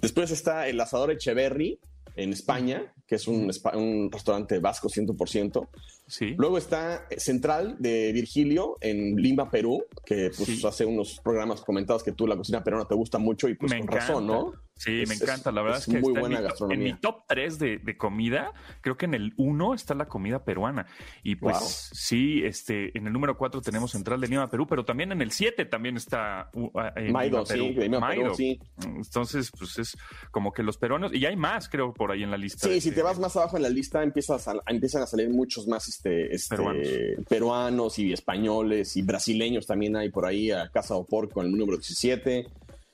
[0.02, 1.80] Después está el asador Echeverry
[2.16, 5.68] en España, que es un, un restaurante vasco 100%.
[6.08, 6.34] Sí.
[6.38, 10.62] Luego está Central de Virgilio en Lima, Perú, que pues Sí.
[10.68, 13.78] hace unos programas comentados que tú la cocina peruana te gusta mucho y pues me
[13.80, 14.06] con encanta.
[14.08, 14.54] razón, ¿no?
[14.80, 15.52] Sí, Es- me encanta.
[15.52, 16.94] La verdad es es, que muy está buena en, mi, to- en gastronomía.
[16.96, 18.54] mi top 3 de, de comida.
[18.82, 20.88] Creo que en el 1 está la comida peruana.
[21.22, 21.68] Y pues Wow.
[21.92, 25.32] sí, este, en el número 4 tenemos Central de Lima, Perú, pero también en el
[25.32, 27.82] 7 también está uh, en Maido, Lima, sí, Perú.
[27.82, 28.60] Lima, Perú, sí.
[28.86, 29.98] Entonces, pues es
[30.32, 32.68] como que los peruanos, y hay más, creo, por ahí en la lista.
[32.68, 35.68] Sí, si te vas más abajo en la lista empiezas a- empiezan a salir muchos
[35.68, 36.88] más este, este, Peruanos.
[37.28, 38.00] peruanos.
[38.00, 42.48] y españoles y brasileños también hay por ahí, a Casa Opor con el número 17.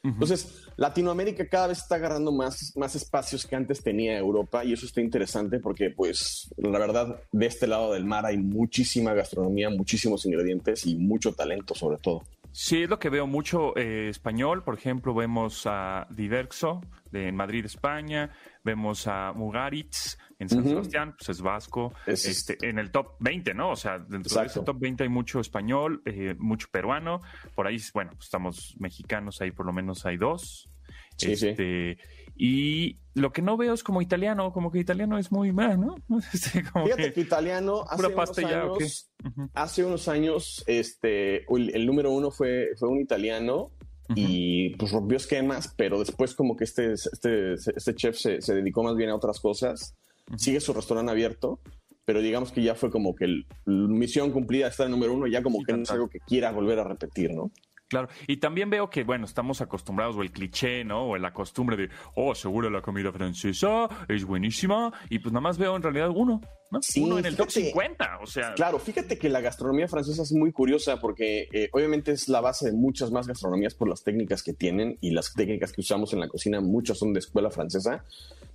[0.05, 4.85] Entonces, Latinoamérica cada vez está agarrando más, más espacios que antes tenía Europa y eso
[4.85, 10.25] está interesante porque, pues, la verdad, de este lado del mar hay muchísima gastronomía, muchísimos
[10.25, 12.23] ingredientes y mucho talento sobre todo.
[12.51, 14.63] Sí, es lo que veo mucho eh, español.
[14.63, 16.79] Por ejemplo, vemos a Diverso
[17.11, 18.31] de Madrid, España.
[18.63, 20.63] Vemos a Mugaritz en San.
[20.65, 21.93] Sebastián, pues es vasco.
[22.05, 23.71] Es- Este, en el top 20, ¿no?
[23.71, 24.63] O sea, dentro de ese Exacto.
[24.73, 27.21] top 20 hay mucho español, eh, mucho peruano.
[27.55, 30.69] Por ahí, bueno, pues estamos mexicanos, ahí por lo menos hay dos.
[31.17, 31.49] Sí, sí.
[31.49, 31.97] Este,
[32.37, 35.95] Y lo que no veo es como italiano, como que italiano es muy mal, ¿no?
[36.33, 39.49] Este, como Fíjate que- que italiano hace unos, años, Ujú.
[39.53, 43.71] hace unos años, este, el, el número uno fue, fue un italiano
[44.15, 48.83] y pues rompió esquemas, pero después como que este, este, este chef se, se dedicó
[48.83, 49.95] más bien a otras cosas.
[50.37, 51.59] Sigue su restaurante abierto,
[52.05, 55.41] pero digamos que ya fue como que el, misión cumplida estar en número uno, ya
[55.41, 57.51] como Sí, que no es algo que quiera volver a repetir, ¿no?
[57.87, 61.09] Claro, y también veo que, bueno, estamos acostumbrados, o el cliché, ¿no?
[61.09, 65.59] O la costumbre de, oh, seguro la comida francesa es buenísima, y pues nada más
[65.59, 66.81] veo en realidad uno, ¿no?
[66.81, 67.67] Sí, uno en el top fíjate.
[67.67, 72.11] 50, o sea, Claro, fíjate que la gastronomía francesa es muy curiosa porque eh, obviamente
[72.11, 75.71] es la base de muchas más gastronomías por las técnicas que tienen y las técnicas
[75.71, 78.03] que usamos en la cocina, muchas son de escuela francesa,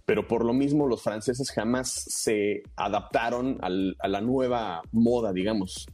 [0.06, 5.86] pero por lo mismo los franceses jamás se adaptaron al- a la nueva moda, digamos.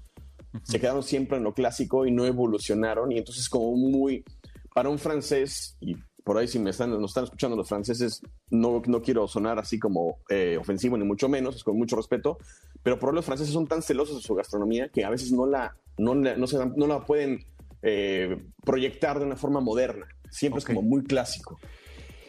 [0.62, 4.25] Se quedaron siempre en lo clásico y no evolucionaron y entonces como muy,
[4.75, 8.81] para un francés, y por ahí si me están, nos están escuchando los franceses, no,
[8.87, 12.38] no quiero sonar así como eh, ofensivo ni mucho menos, es con mucho respeto,
[12.83, 15.47] pero por ahí los franceses son tan celosos de su gastronomía que a veces no
[15.47, 17.45] la, no, no se no la pueden
[17.83, 20.07] eh, proyectar de una forma moderna.
[20.31, 21.59] Siempre es como muy clásico.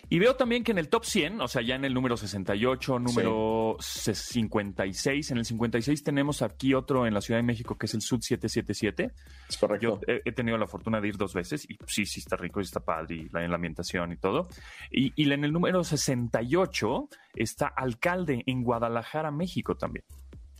[0.09, 2.99] Y veo también que en el top 100, o sea, ya en el número 68,
[2.99, 7.93] número 56, en el 56 tenemos aquí otro en la Ciudad de México que es
[7.93, 9.11] el Sud 777.
[9.49, 9.83] Es correcto.
[9.83, 12.61] Yo he, he tenido la fortuna de ir dos veces y sí, sí está rico,
[12.61, 14.47] sí está padre y la, la ambientación y todo.
[14.91, 20.05] Y, y en el número 68 está Alcalde en Guadalajara, México también.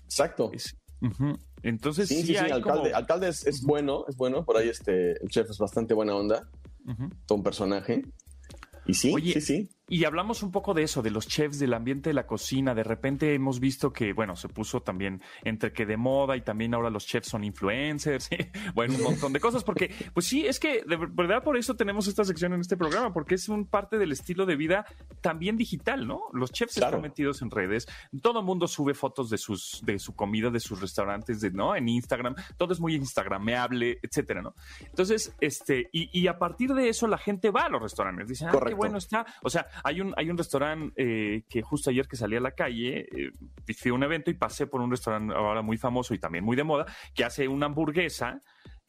[0.04, 0.52] Exacto.
[0.54, 0.76] Es-.
[1.64, 4.44] Entonces Sí, sí, sí, sí, hay alcalde, como- alcalde es, es bueno, es bueno.
[4.44, 6.50] Por ahí este, el chef es bastante buena onda,
[6.86, 7.10] Ujú.
[7.26, 8.04] todo un personaje.
[8.88, 9.70] Y sí, Oye, sí, sí.
[9.90, 12.76] Y hablamos un poco de eso, de los chefs, del ambiente de la cocina.
[12.76, 16.74] De repente hemos visto que, bueno, se puso también entre que de moda y también
[16.74, 18.30] ahora los chefs son influencers.
[18.76, 19.64] bueno, un montón de cosas.
[19.64, 23.14] Porque, pues sí, es que de verdad por eso tenemos esta sección en este programa,
[23.14, 24.86] porque es un parte del estilo de vida
[25.22, 26.24] también digital, ¿no?
[26.34, 26.98] Los chefs Claro.
[26.98, 27.88] están metidos en redes.
[28.22, 31.76] Todo el mundo sube fotos de sus, de su comida, de sus restaurantes, de, ¿no?
[31.78, 32.36] En Instagram.
[32.58, 34.54] Todo es muy instagrameable, etcétera, ¿no?
[34.82, 38.28] Entonces, este, y, y a partir de eso la gente va a los restaurantes.
[38.28, 39.26] Dicen, ah, qué bueno está.
[39.44, 42.52] O sea, hay un, hay un restaurante eh, que justo ayer que salí a la
[42.52, 43.32] calle, eh,
[43.66, 46.64] a un evento y pasé por un restaurante ahora muy famoso y también muy de
[46.64, 48.42] moda, que hace una hamburguesa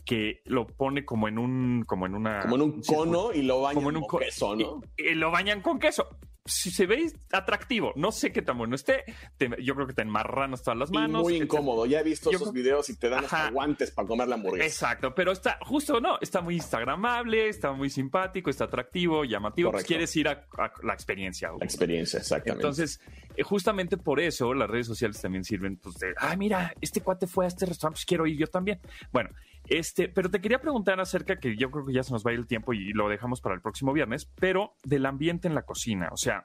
[0.08, 2.40] que lo pone como en un, como en una.
[2.40, 4.80] Como en un cono y lo bañan como en un con co- queso, ¿no?
[4.96, 6.08] y- y lo bañan con queso.
[6.46, 9.04] Si se ve atractivo, no sé qué tan bueno esté.
[9.36, 11.20] te- yo creo que te enmarranas todas las Y manos.
[11.24, 11.60] muy etcétera.
[11.60, 11.84] incómodo.
[11.84, 14.64] Ya he visto esos videos y te dan hasta guantes para comer la hamburguesa.
[14.66, 19.70] Exacto, pero está justo no, está muy instagramable, está muy simpático, está atractivo, llamativo.
[19.72, 21.50] Pues quieres ir a, a la experiencia.
[21.58, 22.62] La experiencia, exactamente.
[22.62, 22.98] Entonces,
[23.36, 27.26] eh, justamente por eso las redes sociales también sirven, pues, de, ay, mira, este cuate
[27.26, 28.80] fue a este restaurante, pues quiero ir yo también.
[29.12, 29.28] Bueno,
[29.70, 32.34] este, pero te quería preguntar acerca, que yo creo que ya se nos va a
[32.34, 35.62] ir el tiempo y lo dejamos para el próximo viernes, pero del ambiente en la
[35.62, 36.44] cocina, o sea...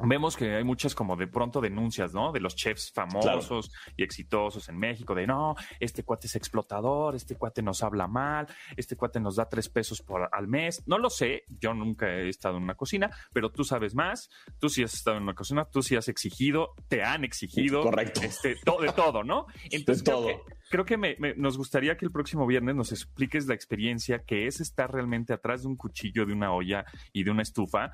[0.00, 2.30] Vemos que hay muchas como de pronto denuncias, ¿no?
[2.32, 7.36] De los chefs famosos y exitosos en México, de no, este cuate es explotador, este
[7.36, 10.82] cuate nos habla mal, este cuate nos da tres pesos por al mes.
[10.86, 14.68] No lo sé, yo nunca he estado en una cocina, pero tú sabes más, tú
[14.68, 17.82] sí has estado en una cocina, tú sí has exigido, te han exigido.
[17.82, 18.20] Correcto.
[18.22, 19.46] Este, to- de todo, ¿no?
[19.70, 20.26] Entonces creo todo.
[20.28, 24.20] que, creo que me- me- nos gustaría que el próximo viernes nos expliques la experiencia
[24.24, 27.90] que es estar realmente atrás de un cuchillo, de una olla y de una estufa.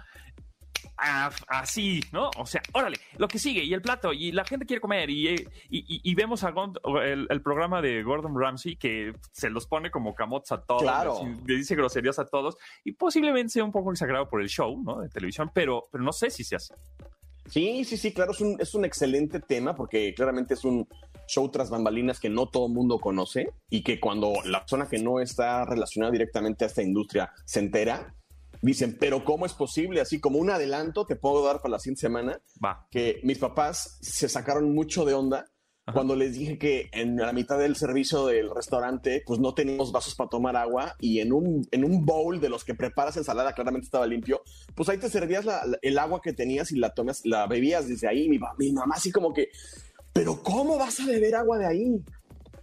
[1.48, 2.30] Así, ¿no?
[2.38, 5.28] O sea, órale, lo que sigue y el plato y la gente quiere comer y,
[5.28, 9.90] y- y- vemos a Gon- el, el programa de Gordon Ramsay que se los pone
[9.90, 11.20] como camotes a todos, Claro.
[11.46, 15.00] le dice groserías a todos y posiblemente sea un poco exagerado por el show, ¿no?
[15.00, 16.74] De televisión, pero, pero no sé si se hace.
[17.46, 20.88] Sí, sí, sí, claro, es un, es un excelente tema porque claramente es un
[21.26, 24.98] show tras bambalinas que no todo el mundo conoce y que cuando la persona que
[24.98, 28.14] no está relacionada directamente a esta industria se entera,
[28.72, 30.00] dicen, pero ¿cómo es posible?
[30.00, 32.86] Así como un adelanto te puedo dar para la siguiente semana Va.
[32.90, 35.46] que mis papás se sacaron mucho de onda
[35.86, 35.94] Ajá.
[35.94, 40.14] cuando les dije que en la mitad del servicio del restaurante pues no teníamos vasos
[40.14, 43.84] para tomar agua y en un, en un bowl de los que preparas ensalada claramente
[43.84, 44.40] estaba limpio,
[44.74, 47.86] pues ahí te servías la- la- el agua que tenías y la tomas, la bebías
[47.86, 48.28] desde ahí.
[48.30, 49.48] Mi, mi mamá así como que,
[50.14, 52.02] pero ¿cómo vas a beber agua de ahí?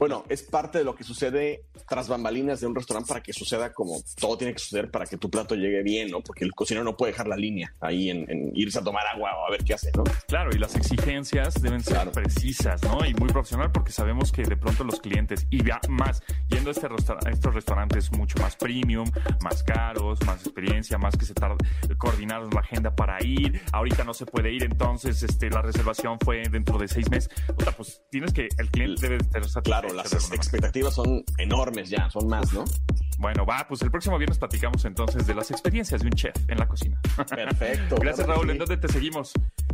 [0.02, 3.72] Bueno, es parte de lo que sucede tras bambalinas de un restaurante para que suceda
[3.72, 6.22] como todo tiene que suceder para que tu plato llegue bien, ¿no?
[6.22, 9.38] Porque el cocinero no puede dejar la línea ahí en, en irse a tomar agua
[9.38, 10.04] o a ver qué hace, ¿no?
[10.28, 12.12] Claro, y las exigencias deben ser Claro.
[12.14, 13.06] precisas, ¿no?
[13.06, 16.74] Y muy profesional porque sabemos que de pronto los clientes, y ya más, yendo a,
[16.74, 19.08] este resta- a estos restaurantes mucho más premium,
[19.44, 21.58] más caros, más experiencia, más que se tarda
[22.00, 26.42] coordinar la agenda para ir, ahorita no se puede ir, entonces este, la reservación fue
[26.50, 29.62] dentro de seis meses, Puta, pues tienes que, el cliente debe estar satisfecho.
[29.62, 32.64] Claro, las expectativas son enormes ya, son más, ¿no?
[33.18, 36.58] Bueno, va, pues el próximo viernes platicamos entonces de las experiencias de un chef en
[36.58, 37.00] la cocina.
[37.30, 37.96] Perfecto.
[38.00, 38.48] Gracias, claro Raúl.
[38.48, 38.52] sí.
[38.54, 39.32] ¿En dónde te seguimos?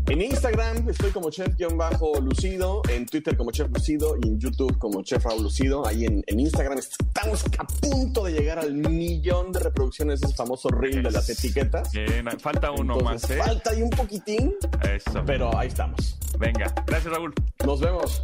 [0.07, 5.23] En Instagram estoy como chef-lucido, en Twitter como chef lucido y en YouTube como chef
[5.23, 5.87] Raúl Lucido.
[5.87, 10.35] Ahí en, en Instagram estamos a punto de llegar al millón de reproducciones de ese
[10.35, 11.91] famoso reel de las etiquetas.
[11.93, 13.49] Bien, falta uno Entonces, más, ¿eh?
[13.49, 15.23] Falta ahí un poquitín, Eso.
[15.25, 16.17] pero ahí estamos.
[16.37, 17.33] Venga, gracias, Raúl.
[17.65, 18.23] Nos vemos.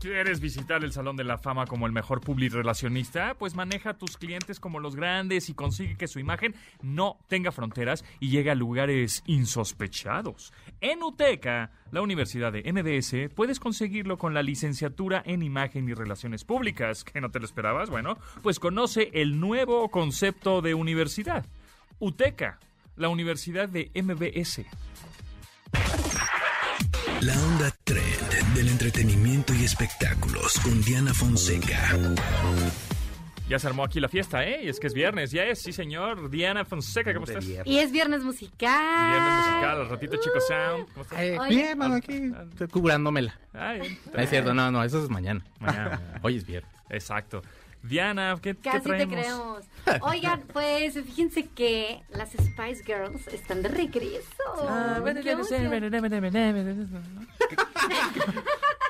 [0.00, 3.34] ¿quieres visitar el Salón de la Fama como el mejor public relacionista?
[3.34, 7.52] Pues maneja a tus clientes como los grandes y consigue que su imagen no tenga
[7.52, 10.52] fronteras y llegue a lugares insospechados.
[10.80, 16.44] En UTECA, la Universidad de MBS, puedes conseguirlo con la licenciatura en Imagen y Relaciones
[16.44, 17.04] Públicas.
[17.04, 17.90] ¿Que no te lo esperabas?
[17.90, 21.46] Bueno, pues conoce el nuevo concepto de universidad.
[21.98, 22.58] UTECA,
[22.96, 24.66] la Universidad de MBS.
[27.20, 31.78] La onda trend del entretenimiento y espectáculos con Diana Fonseca.
[33.48, 34.64] Ya se armó aquí la fiesta, ¿eh?
[34.64, 36.30] Y es que es viernes, ya es, sí señor.
[36.30, 37.46] Diana Fonseca, ¿cómo estás?
[37.46, 39.20] Viernes Y es viernes musical.
[39.20, 40.86] musical, al ratito Chico Sound.
[40.92, 41.18] ¿Cómo estás?
[41.20, 43.38] Eh, bien, mano, aquí estoy cubrándomela.
[43.52, 43.98] Ay, bien.
[44.12, 45.44] No es cierto, no, no, eso es mañana.
[45.60, 46.00] Mañana.
[46.22, 46.70] Hoy es viernes.
[46.90, 47.42] Exacto.
[47.82, 49.14] Diana, ¿qué, qué Casi te traemos?
[49.14, 49.64] creemos.
[50.02, 54.26] Oigan, pues fíjense que las Spice Girls están de regreso.
[54.68, 55.36] Ah, ¡Qué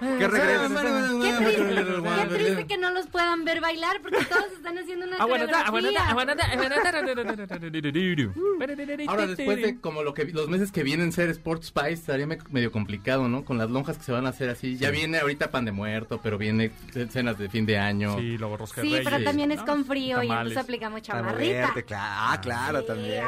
[0.01, 0.75] ¿Qué regreso?
[1.23, 1.63] Qué triste,
[2.29, 5.73] qué triste que no los puedan ver bailar porque todos están haciendo una coreografía.
[9.09, 12.39] Ahora, después de como lo que los meses que vienen ser Sports Spice, estaría me-
[12.51, 13.45] medio complicado, ¿no?
[13.45, 14.77] Con las lonjas que se van a hacer así.
[14.77, 16.71] Ya viene ahorita pan de muerto, pero viene
[17.11, 18.17] cenas de fin de año.
[18.19, 21.73] Sí, de Sí, pero también es con frío y entonces aplicamos chamarrita.
[21.93, 23.25] Ah, claro, también.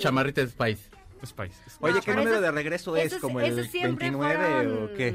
[0.00, 0.90] Chamarrita de Spice.
[1.24, 1.54] Spice.
[1.80, 3.14] Oye, ¿qué número de regreso es?
[3.16, 5.14] ¿Como el esos siempre 29 fueron- o qué?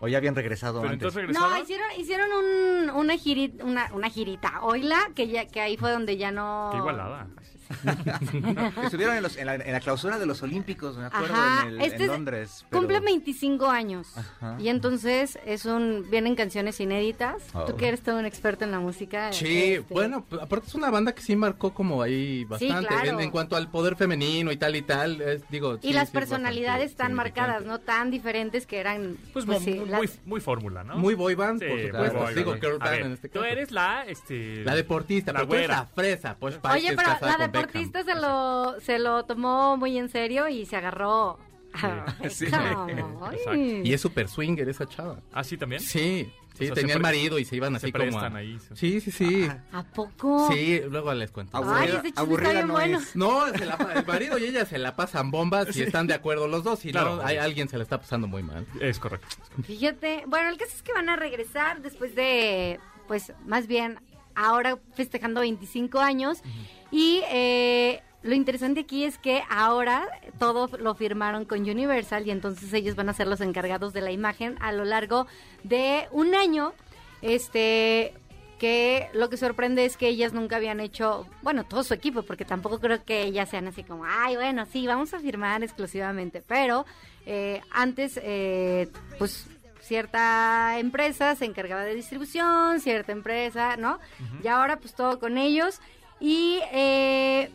[0.00, 1.14] ¿O ya habían regresado Pero antes?
[1.14, 4.62] No, hicieron, hicieron un, una, girita, una, una girita.
[4.62, 6.70] Oila, que, ya, que ahí fue donde ya no...
[6.72, 7.28] Qué igualada.
[8.84, 11.74] Estuvieron en, los- en la, en la clausura de los Olímpicos, me acuerdo, Ajá, en,
[11.74, 12.66] el- este en es- Londres.
[12.68, 14.08] pero- Cumple 25 años.
[14.16, 14.56] Ajá.
[14.58, 17.42] Y entonces es un vienen canciones inéditas.
[17.54, 17.64] Oh.
[17.64, 19.32] Tú que eres todo un experto en la música.
[19.32, 22.86] Sí, este, bueno, pues, aparte es una banda que sí marcó como ahí bastante.
[22.88, 23.10] claro.
[23.10, 25.78] en, en cuanto al poder femenino y tal y tal, es, digo.
[25.82, 27.64] Y sí, las sí personalidades tan marcadas.
[27.64, 27.78] ¿no?
[27.80, 29.16] Tan diferentes que eran...
[29.32, 30.96] Pues, pues, muy, las- muy, muy fórmula, ¿no?
[30.96, 32.18] Muy boy band, Sí, por supuesto.
[32.18, 32.62] boy digo, band.
[32.62, 34.64] girl A band ver, en este Tú eres la, este...
[34.64, 35.76] La deportista, la güera.
[35.76, 37.44] la fresa, pues Oye, que pero casada la.
[37.66, 41.38] Deportista se lo, se lo tomó muy en serio y se agarró...
[42.28, 42.46] Sí.
[43.84, 45.18] Y es súper swinger esa chava.
[45.32, 45.80] ¿Ah, sí también?
[45.80, 48.26] Sí, sí, O sea, tenía el marido y se iban se así como a...
[48.36, 48.58] ahí.
[48.74, 49.48] Sí, sí, sí.
[49.72, 50.48] ¿A poco?
[50.52, 51.56] Sí, luego les cuento.
[51.56, 52.98] Ay, Aburrida, ese chisme aburrida está bien no bueno.
[52.98, 53.16] es.
[53.16, 56.48] No, se la el marido y ella se la pasan bombas y están de acuerdo
[56.48, 56.84] los dos.
[56.84, 57.16] Y Claro.
[57.16, 58.66] no, hay alguien se la está pasando muy mal.
[58.80, 59.28] Es correcto.
[59.64, 64.00] Fíjate, bueno, el caso es que van a regresar después de, pues, más bien,
[64.46, 66.42] ahora festejando 25 años.
[66.90, 72.72] Y eh, lo interesante aquí es que ahora todo lo firmaron con Universal y entonces
[72.72, 75.26] ellos van a ser los encargados de la imagen a lo largo
[75.64, 76.72] de un año.
[77.22, 78.14] Este
[78.58, 82.44] que lo que sorprende es que ellas nunca habían hecho, bueno, todo su equipo, porque
[82.44, 86.84] tampoco creo que ellas sean así como, ay, bueno, sí, vamos a firmar exclusivamente, pero
[87.24, 89.46] eh, antes, eh, pues
[89.90, 93.98] cierta empresa se encargaba de distribución, cierta empresa, ¿no?
[94.44, 95.80] Y ahora pues todo con ellos.
[96.20, 97.50] Y eh,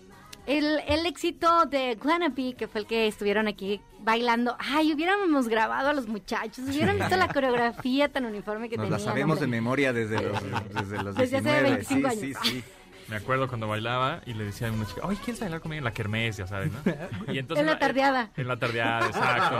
[0.45, 5.87] el, el éxito de Guanaby, que fue el que estuvieron aquí bailando, ay, hubiéramos grabado
[5.89, 8.99] a los muchachos, hubieran visto la coreografía tan uniforme que Nos tenían.
[9.01, 10.37] la sabemos de memoria desde los,
[10.73, 11.69] desde los Desde hace 19.
[11.69, 12.37] 25 sí, años.
[12.43, 12.63] sí, sí.
[13.07, 15.83] Me acuerdo cuando bailaba y le decía a una chica, oye, ¿quieres bailar conmigo en
[15.83, 16.37] la kermés?
[16.37, 16.79] Ya sabes, ¿no?
[17.33, 18.31] Y entonces, En la tardeada.
[18.35, 19.57] En la tardeada, exacto.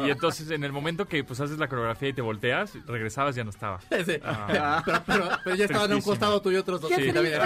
[0.00, 0.06] ¿no?
[0.06, 3.44] Y entonces, en el momento que pues haces la coreografía y te volteas, regresabas ya
[3.44, 3.80] no estaba.
[3.90, 4.82] Ese- Ah.
[4.84, 6.90] pero, pero- pero ya estaban a un costado tú y otros dos.
[6.94, 7.40] Sí, también.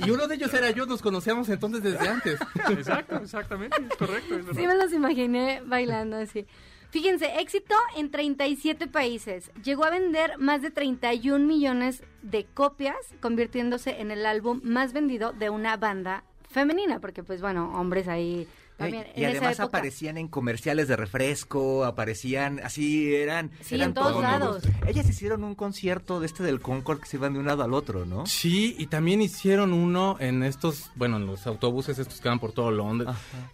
[0.00, 2.38] Y uno de ellos era yo, nos conocíamos entonces desde antes.
[2.68, 4.36] Exacto, exactamente, es correcto.
[4.36, 6.46] es Sí me los imaginé bailando así.
[6.90, 9.52] Fíjense, éxito en 37 países.
[9.62, 15.32] Llegó a vender más de 31 millones de copias, convirtiéndose en el álbum más vendido
[15.32, 18.48] de una banda femenina, porque pues bueno, hombres ahí
[18.80, 19.06] también.
[19.16, 23.50] y además aparecían en comerciales de refresco, aparecían, así eran.
[23.60, 24.62] Sí, eran en todos lados.
[24.86, 27.74] Ellas hicieron un concierto de este del Concord que se iban de un lado al
[27.74, 28.26] otro, ¿no?
[28.26, 32.52] Sí, y también hicieron uno en estos, bueno, en los autobuses estos que van por
[32.52, 33.10] todo Londres.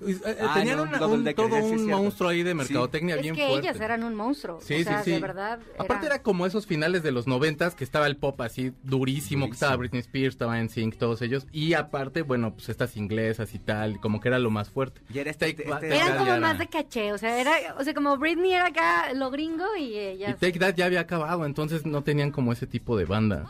[0.06, 2.42] Eh, eh, Ah, tenían no, una- double un- decker, todo sí, es un monstruo ahí
[2.42, 3.68] de mercadotecnia Es bien que fuerte.
[3.68, 4.60] ellas eran un monstruo.
[4.62, 5.10] Sí, o sea, sí, sí.
[5.12, 5.58] de verdad.
[5.78, 9.52] Aparte era como esos finales de los noventas que estaba el pop así durísimo, que
[9.52, 11.46] estaba Britney Spears, estaba en Sync, todos ellos.
[11.52, 15.00] Y aparte, bueno, pues estas inglesas y tal, como que era lo más fuerte.
[15.16, 17.52] Y era este, Take este- este- Eran como era- más de caché, o sea, era,
[17.78, 20.36] o sea, como Britney era acá lo gringo y Y ella.
[20.36, 23.46] Take That ya había acabado, entonces no tenían como ese tipo de banda.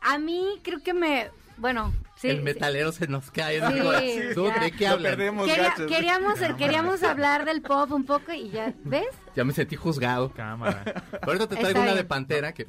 [0.00, 2.28] A mí creo que me, bueno, sí.
[2.28, 2.42] el sí.
[2.42, 3.60] metalero se nos cae.
[3.66, 4.58] Sí, digo, sí, ¿tú ya.
[4.60, 5.12] ¿De qué Lo hablan?
[5.12, 5.86] perdemos, Quería- gachos.
[5.86, 9.06] queríamos, queríamos hablar del pop un poco y ya, ¿ves?
[9.36, 10.32] Ya me sentí juzgado.
[10.32, 10.82] Cámara.
[11.22, 12.04] Ahorita te Está traigo una de.
[12.04, 12.66] Pantera que...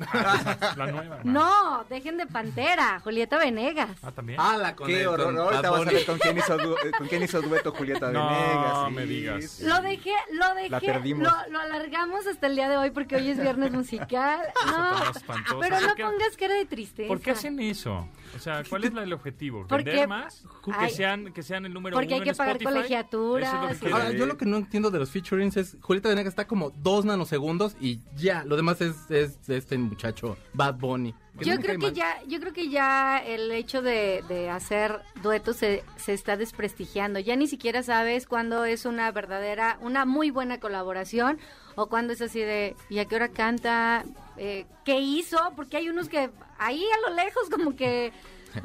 [0.76, 1.20] La nueva.
[1.24, 3.90] No, dejen de Pantera, Julieta Venegas.
[4.04, 4.40] Ah, también.
[4.40, 5.26] Ah, la con Qué el- horror.
[5.34, 8.28] con Ahorita vas a ver con quién hizo, eh, con quién hizo dueto Julieta No
[8.30, 8.78] Venegas.
[8.88, 9.46] sí, me digas.
[9.50, 9.64] sí.
[9.66, 11.24] Lo dejé, lo dejé, La perdimos.
[11.28, 14.40] Lo, lo alargamos hasta el día de hoy porque hoy es viernes musical.
[14.70, 17.08] No, pero no ¿Por qué- pongas cara de tristeza.
[17.08, 18.08] ¿Por qué hacen eso?
[18.36, 19.66] O sea, ¿cuál es la- el objetivo?
[19.68, 20.44] Porque- ¿Vender más?
[20.64, 20.92] Que Ay.
[20.92, 22.78] sean, que sean el número Porque uno hay que en pagar Spotify?
[22.78, 23.92] colegiaturas es que.
[23.92, 27.06] Ahora, yo lo que no entiendo de los featurings es Julieta Venegas está como dos
[27.06, 31.14] nanosegundos y ya, lo demás es, es este muchacho Bad Bunny.
[31.42, 35.86] Yo creo que ya, yo creo que ya el hecho de, de hacer duetos se,
[35.96, 37.18] se está desprestigiando.
[37.20, 41.40] Ya ni siquiera sabes cuándo es una verdadera, una muy buena colaboración
[41.76, 44.04] o cuándo es así de, ¿y a qué hora canta?
[44.42, 45.38] Eh, ¿Qué hizo?
[45.56, 48.14] Porque hay unos que ahí a lo lejos como que...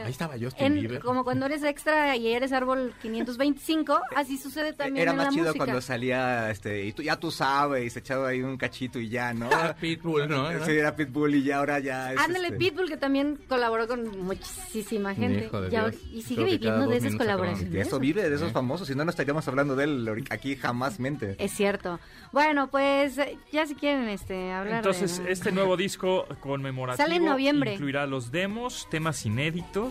[0.02, 1.00] Ahí estaba Justin en- Bieber.
[1.00, 5.34] como cuando eres extra y eres árbol 525, así sucede también Era en la más
[5.34, 5.64] chido música.
[5.64, 9.48] cuando salía, este, y tú, ya tú sabes, echaba ahí un cachito y ya, ¿no?
[9.52, 10.64] Ah, Pitbull, ¿no?
[10.64, 14.04] Sí, era Pitbull y ya ahora ya es, Ándale, este, Pitbull, que también colaboró con
[14.24, 15.44] muchísima gente.
[15.46, 16.02] Hijo de Ya- Dios.
[16.12, 17.72] y sigue viviendo de esas colaboraciones.
[17.72, 20.98] De eso vive, de esos famosos, si no, no estaríamos hablando de él aquí jamás
[21.00, 21.36] mente.
[21.38, 21.98] Es cierto.
[22.32, 25.32] Bueno, pues eh, ya si quieren este, hablar Entonces, de...
[25.32, 27.74] este nuevo disco conmemorativo Sale en noviembre.
[27.74, 29.83] incluirá los demos, temas inéditos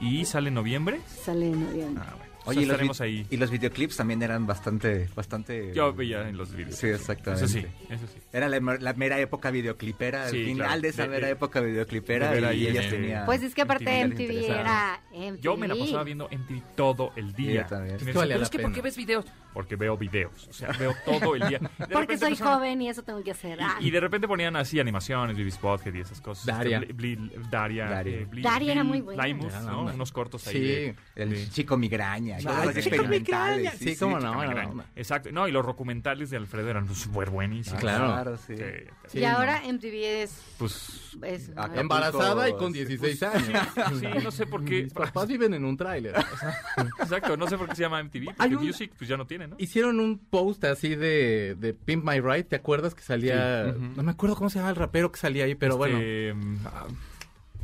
[0.00, 1.00] y sale en noviembre.
[1.24, 2.02] Sale en noviembre.
[2.06, 2.25] Ah, bueno.
[2.46, 3.26] Oye, Oye, y los, estaremos vi- ahí.
[3.30, 5.72] y los videoclips también eran bastante, bastante...
[5.74, 6.76] Yo veía en los videos.
[6.76, 7.44] Sí, exactamente.
[7.44, 8.18] Eso sí, eso sí.
[8.32, 10.80] Era la, la mera época videoclipera, Sí, el final claro.
[10.82, 13.26] de esa De- mera de- época videoclipera de y ellas tenían...
[13.26, 15.40] Pues es que aparte MTV MTV era MTV.
[15.40, 17.62] Yo me la pasaba viendo MTV todo el día.
[17.62, 17.96] Yo también.
[18.00, 18.74] Y valía "Pero es que ¿por pena".
[18.74, 19.24] qué ves videos?
[19.52, 20.48] Porque veo videos.
[20.48, 21.58] O sea, veo todo el día.
[21.78, 23.58] De Porque soy empezaron- joven y eso tengo que hacer.
[23.80, 26.44] Y, y de repente ponían así animaciones, Vivi Spotted y esas cosas.
[26.44, 26.78] Daria.
[26.78, 27.86] Este, Bli- Bli- Daria.
[27.86, 28.16] Daria.
[28.18, 29.22] eh, Bli- Daria era muy buena.
[29.22, 29.84] Plymouth, ¿no?
[29.84, 30.52] Unos cortos ahí.
[30.54, 30.60] Sí.
[30.60, 33.20] de- El de- chico migraña, Ay, experimentales.
[33.20, 33.72] migraña.
[33.72, 34.84] Sí, cómo no.
[34.94, 35.30] Exacto.
[35.32, 37.80] No, y los documentales de Alfredo eran súper buenísimos.
[37.80, 38.36] claro.
[38.46, 38.56] sí.
[38.56, 38.62] Sí,
[39.08, 39.28] Sí, y no.
[39.36, 40.42] ahora MTV es...
[40.58, 43.62] Pues es Embarazada y con 16 años.
[44.00, 44.82] sí, no sé por qué.
[44.84, 46.14] Mis papás viven en un tráiler.
[47.00, 48.28] Exacto, no sé por qué se llama MTV.
[48.30, 49.56] Hay Porque un- Music pues ya no tiene, ¿no?
[49.58, 53.72] Hicieron un post así de, de Pimp My Ride, ¿te acuerdas que salía?
[53.72, 53.80] Sí.
[53.96, 55.98] No me acuerdo cómo se llama el rapero que salía ahí, pero bueno.
[55.98, 56.86] Este, mm, ah,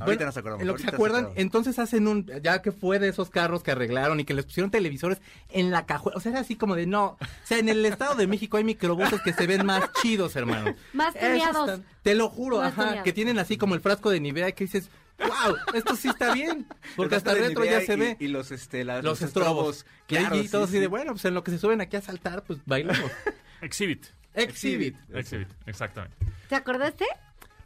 [0.03, 0.61] Ahorita Bueno, nos acordamos.
[0.63, 3.71] En lo que se acuerdan, entonces hacen un, ya que fue de esos carros que
[3.73, 6.87] arreglaron y que les pusieron televisores en la cajuela, o sea, era así como de
[6.87, 10.37] no, o sea, en el Estado de México hay microbuses que se ven más chidos,
[10.37, 10.75] hermano.
[10.93, 11.81] Más tuneados.
[12.03, 13.05] te lo juro, Más ajá, tuneados.
[13.05, 14.89] que tienen así como el frasco de Nivea y que dices,
[15.19, 18.17] wow, esto sí está bien, porque hasta de retro ya se y- ve.
[18.21, 19.87] Y, los, este, las- los estrobos.
[20.09, 20.87] Y ahí Claro, todos sí, así de, sí.
[20.89, 23.11] bueno, pues en lo que se suben aquí a saltar, pues bailamos.
[23.63, 24.05] Exhibit.
[24.35, 24.97] Exhibit.
[25.13, 26.17] Exhibit, exactamente.
[26.49, 27.05] ¿Te acordaste?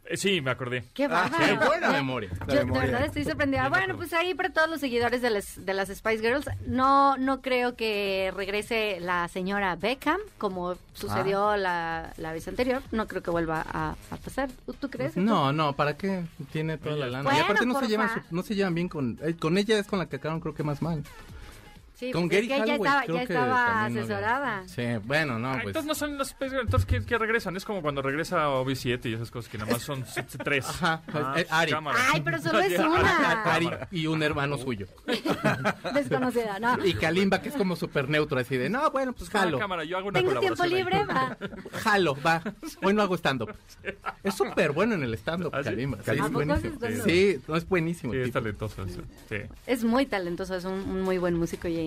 [0.09, 0.85] Eh, sí, me acordé.
[0.93, 1.29] Qué Ah.
[1.37, 2.29] Qué buena memoria.
[2.47, 3.67] La Yo de verdad estoy sorprendida.
[3.69, 7.41] Bueno, pues ahí para todos los seguidores de las, de las Spice Girls, no, no
[7.41, 11.57] creo que regrese la señora Beckham, como sucedió Ah.
[11.57, 12.81] la, la vez anterior.
[12.91, 14.49] No creo que vuelva a, a pasar.
[14.65, 15.17] ¿Tú, tú crees?
[15.17, 16.23] No, no, ¿para qué?
[16.51, 17.37] Tiene toda la lana.
[17.37, 19.19] y aparte no se, llevan, su- no se llevan bien con...
[19.21, 21.03] eh, con ella es con la que acabaron creo que más mal.
[21.97, 24.63] Sí, con pues Gary es que ya estaba, ya que no asesorada.
[24.67, 25.67] Sí, bueno, no, Ah, pues...
[25.75, 27.57] entonces no son los entonces ¿qué, qué regresan?
[27.57, 30.05] Es como cuando regresa OV7 y esas cosas que nada más son
[30.43, 30.67] tres.
[30.69, 31.71] Ajá, Ah, eh, Ari.
[31.71, 31.97] cámara.
[32.13, 33.43] Ay, pero solo es una.
[33.45, 34.85] Ari y un hermano suyo.
[35.93, 36.85] Desconocida, ¿no?
[36.85, 39.57] Y Kalimba, que es como súper neutro, así de, no, bueno, pues Ah, jalo.
[39.59, 41.35] cámara, yo hago una Tengo tiempo libre, va.
[41.81, 42.41] Jalo, va.
[42.83, 43.55] Hoy no hago stand-up.
[44.23, 45.69] Es súper bueno en el stand-up, ¿Ah, sí?
[45.69, 45.97] Kalimba.
[46.03, 46.75] Sí, ¿A es buenísimo.
[47.05, 48.13] Sí, no, es buenísimo.
[48.13, 48.85] Sí, es talentoso.
[48.87, 49.37] Sí.
[49.65, 51.86] Es muy talentoso, es un, un muy buen músico y,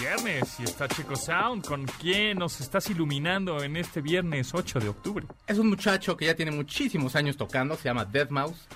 [0.00, 1.64] Viernes y está Chico Sound.
[1.66, 5.26] ¿Con quién nos estás iluminando en este viernes 8 de octubre?
[5.46, 8.66] Es un muchacho que ya tiene muchísimos años tocando, se llama Dead Mouse.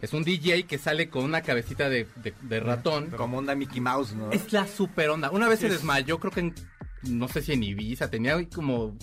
[0.00, 3.10] Es un DJ que sale con una cabecita de, de- de ratón.
[3.10, 4.30] Como onda Mickey Mouse, ¿no?
[4.30, 5.30] Es la super onda.
[5.30, 6.54] Una vez se desmayó, creo que en,
[7.02, 8.96] no sé si en Ibiza, tenía ahí como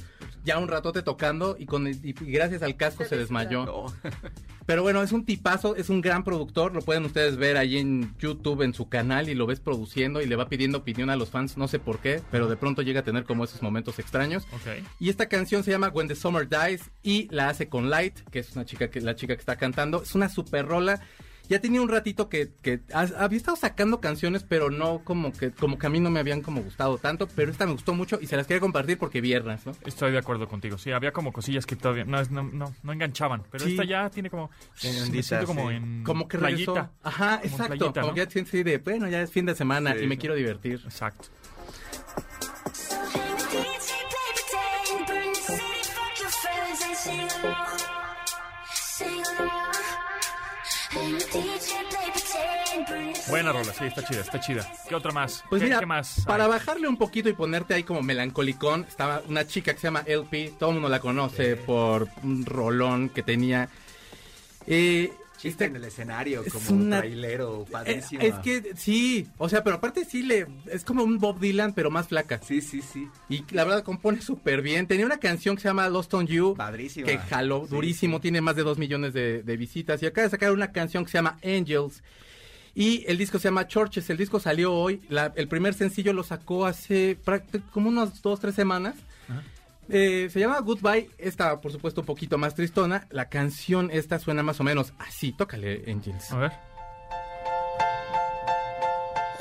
[0.44, 3.86] ya un ratote tocando y, con, y gracias al casco se desmayó.
[4.72, 8.16] Pero bueno, es un tipazo, es un gran productor, lo pueden ustedes ver ahí en
[8.20, 11.30] YouTube, en su canal, y lo ves produciendo y le va pidiendo opinión a los
[11.30, 14.46] fans, no sé por qué, pero de pronto llega a tener como esos momentos extraños.
[14.54, 14.82] Ok.
[14.98, 18.40] Y esta canción se llama When the Summer Dies y la hace con Light, que
[18.40, 20.04] es una chica que la chica que está cantando.
[20.04, 21.02] Es una super rola.
[21.52, 25.52] Ya tenía un ratito que, que ha- había estado sacando canciones, pero no como que
[25.52, 28.18] como que a mí no me habían como gustado tanto, pero esta me gustó mucho
[28.22, 29.74] y se las quería compartir porque viernes, ¿no?
[29.86, 30.78] Estoy de acuerdo contigo.
[30.78, 33.44] Sí, había como cosillas que todavía no, no, no, no enganchaban.
[33.52, 33.72] Pero Sí.
[33.72, 34.50] esta ya tiene como.
[35.04, 35.76] Ondita, siento como sí.
[35.76, 36.04] en.
[36.06, 36.74] Como que regresó.
[36.74, 36.92] playita.
[37.04, 37.68] Ajá, Como exacto.
[37.68, 38.14] playita, como ¿no?
[38.16, 40.06] que ya de, bueno, ya es fin de semana Sí.
[40.06, 40.80] y me quiero divertir.
[40.86, 41.28] Exacto.
[53.30, 54.68] Buena rola, sí, está chida, está chida.
[54.88, 55.44] ¿Qué otra más?
[55.50, 56.24] Pues ¿Qué, mira, qué más?
[56.26, 60.04] para bajarle un poquito y ponerte ahí como melancolicón, estaba una chica que se llama
[60.06, 63.70] LP, todo el mundo la conoce por un rolón que tenía.
[64.68, 68.22] Eh, Chiste este- en el escenario, es como una- trailero, eh, padrísimo.
[68.22, 71.90] es que sí, o sea, pero aparte sí le es como un Bob Dylan, pero
[71.90, 72.40] más flaca.
[72.44, 73.08] Sí, sí, sí.
[73.30, 74.86] Y la verdad compone súper bien.
[74.88, 76.54] Tenía una canción que se llama Lost on You.
[76.56, 77.08] Padrísima.
[77.08, 80.02] Que jaló Sí, durísimo, tiene más de dos millones de, de visitas.
[80.04, 82.04] Y acaba de sacar una canción que se llama Angels.
[82.74, 84.10] Y el disco se llama Churches.
[84.10, 85.02] El disco salió hoy.
[85.10, 87.18] La- el primer sencillo lo sacó hace
[87.72, 88.96] como unas dos, tres semanas.
[89.94, 91.10] Eh, se llama Goodbye.
[91.18, 93.08] Esta, por supuesto, un poquito más tristona.
[93.10, 95.34] La canción esta suena más o menos así.
[95.34, 96.32] Tócale, Angels.
[96.32, 96.52] A ver.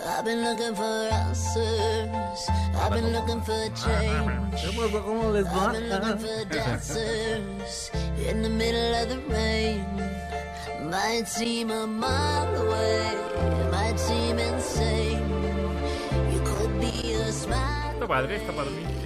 [0.02, 2.50] I've been looking for answers.
[2.74, 4.60] I've been looking for change.
[5.04, 7.90] ¿Cómo les I've been looking for dancers
[8.28, 9.84] in the middle of the rain.
[10.90, 13.16] Might seem a mile away,
[13.70, 15.22] might seem insane.
[16.32, 17.92] You could be a smile.
[17.94, 18.99] Está padre, está padre.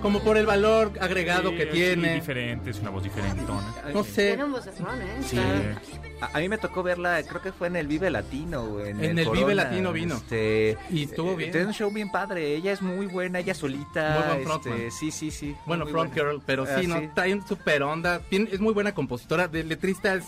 [0.00, 2.14] Como por el valor agregado Sí, que tiene.
[2.14, 3.74] diferente, es una voz diferentona.
[3.92, 4.28] No sé.
[4.28, 5.16] Tiene un vocesón, ¿eh?
[5.22, 5.38] Sí.
[5.38, 8.80] Está- A, a mí me tocó verla, creo que fue en el Vive Latino.
[8.80, 10.14] En, En el Corona, Vive Latino vino.
[10.14, 11.50] Este, Y estuvo bien.
[11.50, 12.54] Tiene un show bien padre.
[12.54, 14.34] Ella es muy buena, ella solita.
[14.36, 15.54] Muy buen este, sí, sí, sí.
[15.66, 16.12] Bueno, buena.
[16.14, 18.20] Girl, pero Ah, sí, no, trae un super onda.
[18.30, 19.48] Tiene- es muy buena compositora.
[19.48, 20.24] De letrista es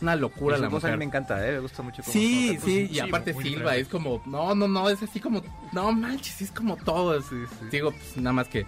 [0.00, 0.98] una locura la voz a mí mujer.
[0.98, 1.52] me encanta, ¿eh?
[1.52, 2.02] me gusta mucho.
[2.02, 5.42] cómo Sí, sí, y aparte Silva es como, no, no, no, es así como,
[5.72, 7.20] no manches, es como todo.
[7.22, 7.66] sí, sí.
[7.70, 8.66] Digo, pues nada más que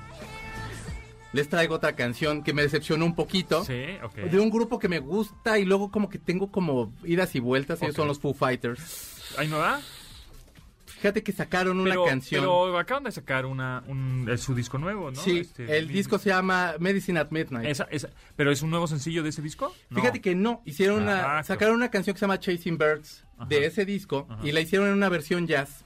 [1.33, 3.64] les traigo otra canción que me decepcionó un poquito.
[3.64, 4.14] Sí, ok.
[4.14, 7.83] De un grupo que me gusta y luego como que tengo como idas y vueltas,
[7.83, 9.35] ellos son los Foo Fighters.
[9.37, 9.81] ¿Ahí no da?
[11.01, 12.42] Fíjate que sacaron una Pero, canción.
[12.42, 15.20] pero acaban de sacar una, un, eh, su disco nuevo, ¿no?
[15.20, 17.66] sí, Este, el mi- disco se llama Medicine at Midnight.
[17.68, 19.72] Esa, esa, ¿Pero es un nuevo sencillo de ese disco?
[19.90, 20.01] No.
[20.01, 23.49] Fíjate que no, hicieron una, sacaron una canción que se llama Chasing Birds Ajá.
[23.49, 24.46] de ese disco Ajá.
[24.46, 25.84] y la hicieron en una versión jazz.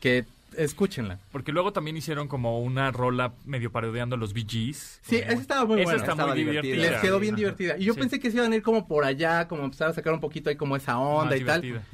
[0.00, 0.24] Que
[0.56, 1.18] escúchenla.
[1.30, 5.00] Porque luego también hicieron como una rola medio parodiando a los Bee Gees.
[5.02, 5.98] Sí, Como- esa estaba muy Esa buena.
[6.00, 6.62] está Estaba muy divertida.
[6.72, 6.90] divertida.
[6.92, 7.38] Les quedó bien Ajá.
[7.38, 7.76] divertida.
[7.78, 8.00] Y yo Sí.
[8.00, 10.50] pensé que se iban a ir como por allá, como empezar a sacar un poquito
[10.50, 11.60] ahí como esa onda Más y tal.
[11.62, 11.86] divertida.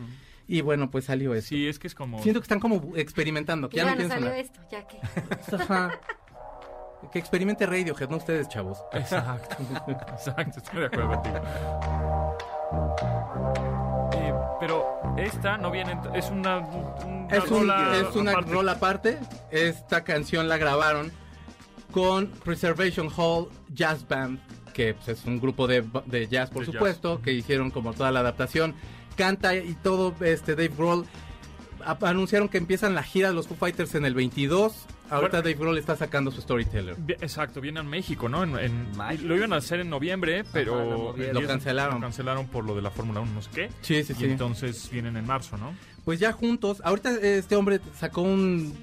[0.49, 1.49] Y bueno, pues salió eso.
[1.49, 2.23] Sí, es que es como...
[2.23, 4.99] Siento que están como experimentando, que ya no bueno, salió esto, ya que.
[7.13, 8.83] Que experimente Radiohead, no ustedes, chavos.
[8.93, 9.57] Exacto,
[10.13, 11.37] exacto, estoy de acuerdo contigo.
[14.15, 14.85] Eh, pero
[15.17, 18.51] esta no viene, en- es una, una Es, un- rola es una aparte.
[18.53, 19.19] rola aparte.
[19.53, 21.13] Esta canción la grabaron
[21.93, 24.41] con Preservation Hall Jazz Band,
[24.73, 26.75] que pues, es un grupo de, de jazz, por De jazz.
[26.75, 28.75] supuesto, que hicieron como toda la adaptación.
[29.19, 31.05] Canta y todo este Dave Grohl.
[31.85, 34.87] A- anunciaron que empiezan la gira de los Foo Fighters en el 22.
[35.11, 35.43] Ahorita Bueno.
[35.43, 36.95] Dave Grohl está sacando su Storyteller.
[37.09, 38.43] Exacto, viene a México, ¿no?
[38.45, 39.27] En, en- Mayo.
[39.27, 41.95] lo iban a hacer en noviembre, pero lo cancelaron.
[41.97, 43.71] Lo cancelaron por lo de la Fórmula 1, no sé qué.
[43.81, 44.25] Sí, sí, Y sí.
[44.27, 45.73] entonces vienen en marzo, ¿no?
[46.05, 48.75] Pues ya juntos, ahorita este hombre sacó un,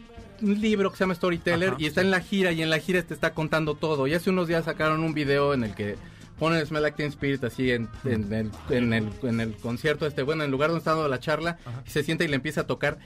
[0.41, 2.79] un libro que se llama Storyteller Ajá, y está en la gira y en la
[2.79, 4.07] gira te está contando todo.
[4.07, 5.95] Y hace unos días sacaron un video en el que
[6.39, 10.23] ponen Smell Like Teen Spirit así en, en el, en, el, en el concierto este,
[10.23, 12.61] bueno, en el lugar donde está dando la charla, y se sienta y le empieza
[12.61, 12.97] a tocar.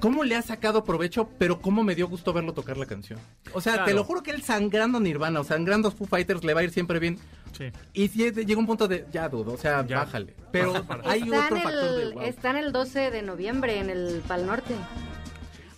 [0.00, 1.28] ¿Cómo le ha sacado provecho?
[1.38, 3.18] Pero cómo me dio gusto verlo tocar la canción.
[3.52, 6.60] O sea, te lo juro que él sangrando Nirvana o sangrando Foo Fighters le va
[6.60, 7.18] a ir siempre bien.
[7.52, 7.66] Sí.
[7.92, 9.98] Y si llega un punto de, ya dudo, o sea, Ya.
[9.98, 10.34] bájale.
[10.52, 10.72] Pero
[11.04, 12.22] hay está, otro en factor de el, wow.
[12.22, 14.74] está en el 12 de noviembre en el Pal Norte.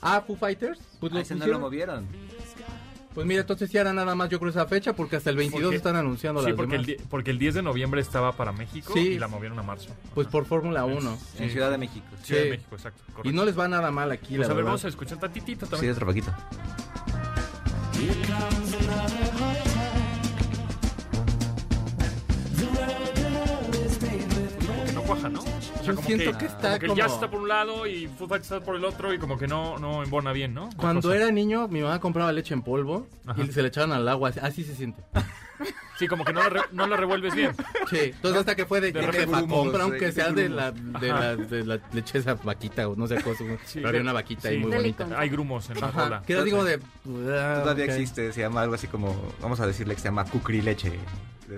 [0.01, 0.79] Ah, Foo Fighters.
[1.01, 2.07] Pues Ah, ese no lo movieron.
[3.15, 5.65] Pues mira, entonces ya era nada más yo creo esa fecha porque hasta el 22
[5.65, 7.03] Porque- están anunciando Sí, las porque el, demás.
[7.03, 9.01] di- porque el 10 de noviembre estaba para México Sí.
[9.01, 9.91] y la movieron a marzo.
[10.15, 11.19] Pues por Fórmula 1.
[11.39, 12.07] En Ciudad de México.
[12.23, 12.51] Ciudad de Sí.
[12.53, 13.03] México, exacto.
[13.25, 14.69] Y no les va nada mal aquí, Pues la a ver, verdad.
[14.71, 15.93] vamos a escuchar tantitito Sí, también.
[15.93, 16.33] otro poquito.
[22.59, 23.02] No
[25.15, 25.41] cuaja, ¿no?
[25.41, 27.87] O sea, Yo como siento que está como que el jazz está por un lado
[27.87, 30.71] y Foo Fighters está por el otro y como que no, no embona bien, ¿no?
[30.77, 31.17] Cuando Cosa.
[31.17, 33.43] era niño, mi mamá compraba leche en polvo Ajá.
[33.43, 34.31] y se le echaban al agua.
[34.43, 35.03] así- se siente.
[35.99, 37.55] Sí, como que no la, re- no la revuelves bien.
[37.89, 41.09] Sí, entonces hasta que fue de, De grumos, compra aunque de sea de la, de,
[41.09, 43.45] la, de la leche esa vaquita o no sé cosa.
[43.67, 44.61] Sí, pero había una vaquita ahí sí.
[44.63, 45.07] muy Dale bonita.
[45.21, 46.23] Hay grumos en la Ajá, rola.
[46.27, 46.81] que digo de...
[47.39, 47.91] ah, Todavía ok.
[47.91, 50.25] existe, se llama algo así como, vamos a decirle que se llama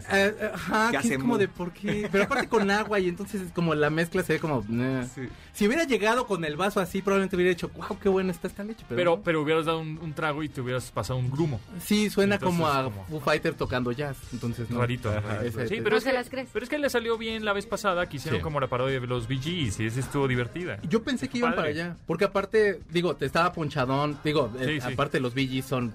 [0.03, 0.26] cucrileche.
[0.28, 2.09] Eh, eh, ajá, Que que hace es como de por qué.
[2.11, 4.62] Pero aparte con agua y entonces es como la mezcla se ve como.
[4.62, 5.28] Sí.
[5.53, 8.64] Si hubiera llegado con el vaso así, probablemente hubiera dicho, wow, qué buena está esta
[8.64, 8.84] leche.
[8.88, 9.22] Pero, Pero, no.
[9.22, 11.61] pero hubieras dado un, un trago y te hubieras pasado un grumo.
[11.80, 14.16] sí, suena Entonces, como a como- Foo Fighter tocando jazz.
[14.32, 14.80] Entonces, no.
[14.80, 15.11] Rarito.
[15.11, 16.49] Ajá, ese- Sí, No pero, es se que, las crees.
[16.53, 18.42] pero es que le salió bien la vez pasada que hicieron Sí.
[18.42, 20.78] como la parodia de los Gees y esa estuvo divertida.
[20.88, 21.97] Yo pensé que iban para allá.
[22.07, 24.18] Porque aparte, digo, te estaba ponchadón.
[24.24, 25.92] Digo, eh, Sí, aparte los Gees son.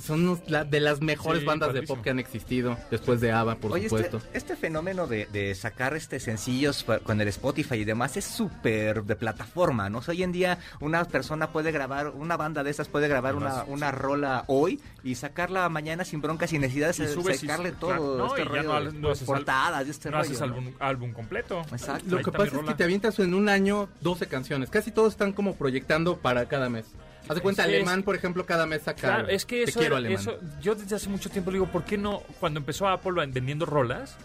[0.00, 3.32] Son unos- la- de las mejores Sí, bandas de pop que han existido después de
[3.32, 4.18] ABBA, por Oye, supuesto.
[4.18, 9.02] este, este fenómeno de, de sacar este sencillos con el Spotify y demás es súper
[9.04, 9.98] de plataforma, ¿no?
[9.98, 13.34] O sea, hoy en día una persona puede grabar, una banda de esas puede grabar
[13.34, 17.46] una, una rola hoy y sacarla mañana sin bronca, sin necesidad de Y subes y-
[17.46, 20.28] sacarle claro, todo no, este y ya rollo no no haces portadas este no rollo.
[20.30, 21.62] haces álbum, álbum completo.
[21.72, 22.04] Exacto.
[22.08, 24.70] Lo que pasa es que te avientas en un año 12 canciones.
[24.70, 26.86] Casi todos están como proyectando para cada mes.
[27.28, 29.00] Haz de cuenta, Es- Alemán, por ejemplo, cada mes saca.
[29.00, 32.20] Claro, es que eso, quiero, eso- yo desde hace mucho tiempo digo, ¿por qué no?
[32.40, 34.16] Cuando empezó Apple vendiendo rolas,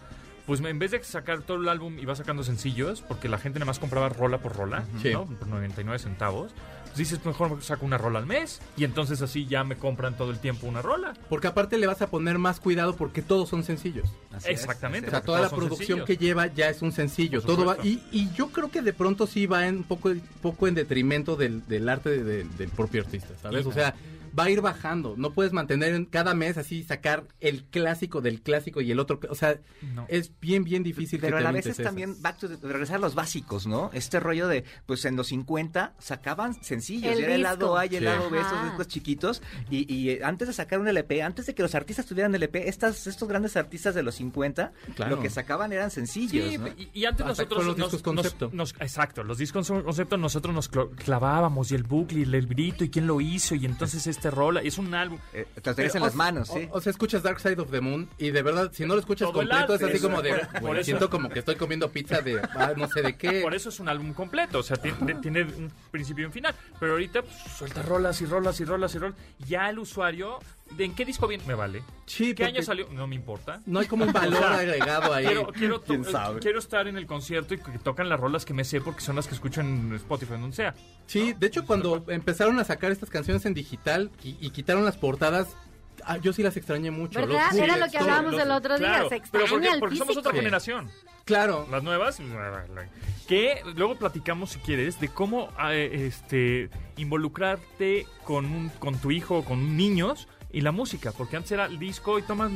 [0.45, 3.67] pues en vez de sacar todo el álbum iba sacando sencillos, porque la gente nada
[3.67, 4.83] más compraba rola por rola.
[5.13, 5.25] ¿no?
[5.25, 6.51] Por 99 centavos.
[6.89, 10.31] Pues dices, mejor saco una rola al mes y entonces así ya me compran todo
[10.31, 11.13] el tiempo una rola.
[11.29, 14.09] Porque aparte le vas a poner más cuidado porque todos son sencillos.
[14.33, 15.07] Así es, Exactamente.
[15.07, 16.05] O sea, toda la producción sencillos.
[16.05, 17.41] que lleva ya es un sencillo.
[17.41, 20.11] Todo va, y, y yo creo que de pronto sí va en un poco,
[20.41, 23.65] poco en detrimento del, del arte de- de- del propio artista, ¿sabes?
[23.65, 23.93] O sea,
[24.37, 25.15] va a ir bajando.
[25.17, 29.19] No puedes mantener en- cada mes así sacar el clásico del clásico y el otro.
[29.29, 29.59] O sea,
[29.93, 30.05] No.
[30.09, 32.97] es bien, bien difícil Pero que a la vez es también back to the- regresar
[32.97, 33.89] a los básicos, ¿no?
[33.93, 37.89] Este rollo de, pues en los 50 sacaban sencillos, El era el lado A y
[37.95, 38.05] el Sí.
[38.05, 41.55] lado B, estos discos chiquitos, y, y, eh, antes de sacar un LP, antes de
[41.55, 45.15] que los artistas tuvieran LP, estas, estos grandes artistas de los 50, Claro.
[45.15, 46.67] lo que sacaban eran sencillos, Sí, ¿no?
[46.67, 48.49] y, y antes Hasta nosotros los nos- discos nos- concepto.
[48.53, 52.47] nos- exacto, los discos con- concepto nosotros nos clo- clavábamos y el bucle y el
[52.47, 55.17] grito y quién lo hizo y entonces este rola, es un álbum.
[55.33, 56.67] Eh, te lo tenías en O- las manos, sí.
[56.71, 58.99] O, o sea, escuchas Dark Side of the Moon y de verdad, si no lo
[58.99, 60.29] escuchas Todo completo, es así como de.
[60.31, 62.39] por- por güey, eso- siento como que estoy comiendo pizza de.
[62.55, 63.41] ah, no sé de qué.
[63.41, 66.53] Por eso es un álbum completo, o sea, tiene, tiene un principio y un final.
[66.79, 69.15] Pero ahorita pues, suelta rolas y rolas y rolas y rolas.
[69.47, 70.39] Ya el usuario,
[70.71, 71.43] ¿de en qué disco viene?
[71.45, 71.83] Me vale.
[72.05, 72.87] Sí, ¿Qué porque año salió?
[72.91, 73.61] No me importa.
[73.65, 75.25] No hay como un valor agregado ahí.
[75.25, 76.39] Quiero, quiero, to- ¿Quién sabe?
[76.39, 79.15] quiero estar en el concierto y que tocan las rolas que me sé porque son
[79.15, 80.73] las que escucho en Spotify, donde sea.
[81.05, 84.97] Sí, de hecho, cuando empezaron a sacar estas canciones en digital y, y quitaron las
[84.97, 85.47] portadas,
[86.05, 87.19] ah, yo sí las extrañé mucho.
[87.19, 87.51] ¿Verdad?
[87.51, 89.79] Los Era lo que hablábamos Los- el otro día, claro, se pero extraña porque, el
[89.79, 90.89] porque somos otra generación.
[91.25, 91.67] Claro.
[91.69, 92.19] Las nuevas,
[93.27, 99.37] que luego platicamos si quieres de cómo eh, este involucrarte con un, con tu hijo
[99.37, 102.49] o con niños y la música, porque antes era el disco y toma,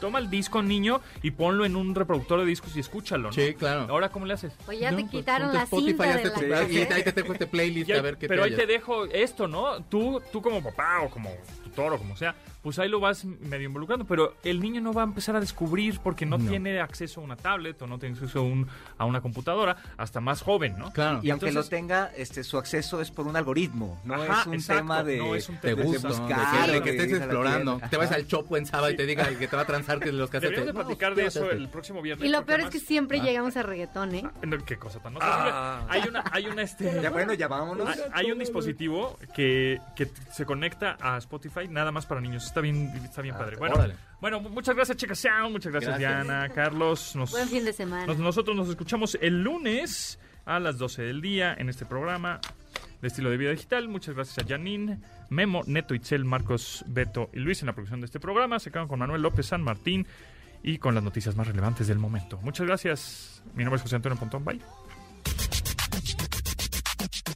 [0.00, 3.28] toma el disco niño y ponlo en un reproductor de discos y escúchalo.
[3.28, 3.32] ¿no?
[3.32, 3.86] Sí, claro.
[3.88, 4.52] Ahora cómo le haces?
[4.66, 6.90] Pues ya No, te pues, quitaron ponte la Spotify, cinta de hazte la tu- cassette.
[6.90, 9.46] y ahí te tengo este playlist a ver qué pero te ahí te dejo esto,
[9.46, 9.80] ¿no?
[9.84, 11.30] Tú, tú como papá o como
[11.62, 15.02] tutor o como sea, pues ahí lo vas medio involucrando, pero el niño no va
[15.02, 16.48] a empezar a descubrir porque no, No.
[16.50, 18.66] tiene acceso a una tablet o no tiene acceso a, un-
[18.98, 20.92] a una computadora hasta más joven, ¿no?
[20.92, 21.20] Claro.
[21.22, 24.46] Y aunque Entonces- lo tenga, este, su acceso es por un algoritmo, no Ajá, es
[24.46, 25.16] un exacto, tema de...
[25.18, 26.36] no es un Te tema gusta, de de buscar,
[26.66, 27.70] que, de de que estés explorando.
[27.72, 27.88] tienda.
[27.88, 30.12] Te vas al Chopo en sábado y te diga que te va a transar que
[30.12, 30.50] los casetes.
[30.56, 32.26] Deberíamos de No, platicar de eso el próximo viernes.
[32.28, 34.24] Y lo peor es que siempre llegamos a reggaetón, ¿eh?
[34.42, 35.84] No, qué cosa tan Ah.
[35.88, 37.00] Hay una, hay una este.
[37.02, 37.88] Ya bueno, ya vámonos.
[37.88, 42.49] hay, hay un dispositivo que, que se conecta a Spotify nada más para niños.
[42.50, 43.54] Está bien, está bien padre.
[43.56, 43.94] Bueno, órale.
[44.20, 45.52] bueno, muchas gracias, Chica Sound.
[45.52, 46.24] Muchas gracias, Gracias.
[46.26, 47.14] Diana, Carlos.
[47.14, 48.06] Nos, Buen fin de semana.
[48.06, 52.40] nos- nosotros nos escuchamos el lunes a las 12 del día en este programa
[53.00, 53.86] de estilo de vida digital.
[53.88, 54.98] Muchas gracias a Janine,
[55.28, 58.58] Memo, Neto, Itzel, Marcos, Beto y Luis en la producción de este programa.
[58.58, 60.08] Se quedan con Manuel López San Martín
[60.64, 62.40] y con las noticias más relevantes del momento.
[62.42, 63.44] Muchas gracias.
[63.54, 64.44] Mi nombre es José Antonio Pontón.
[64.44, 64.60] Bye.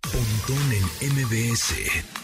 [0.02, 2.23] Pontón en MBS.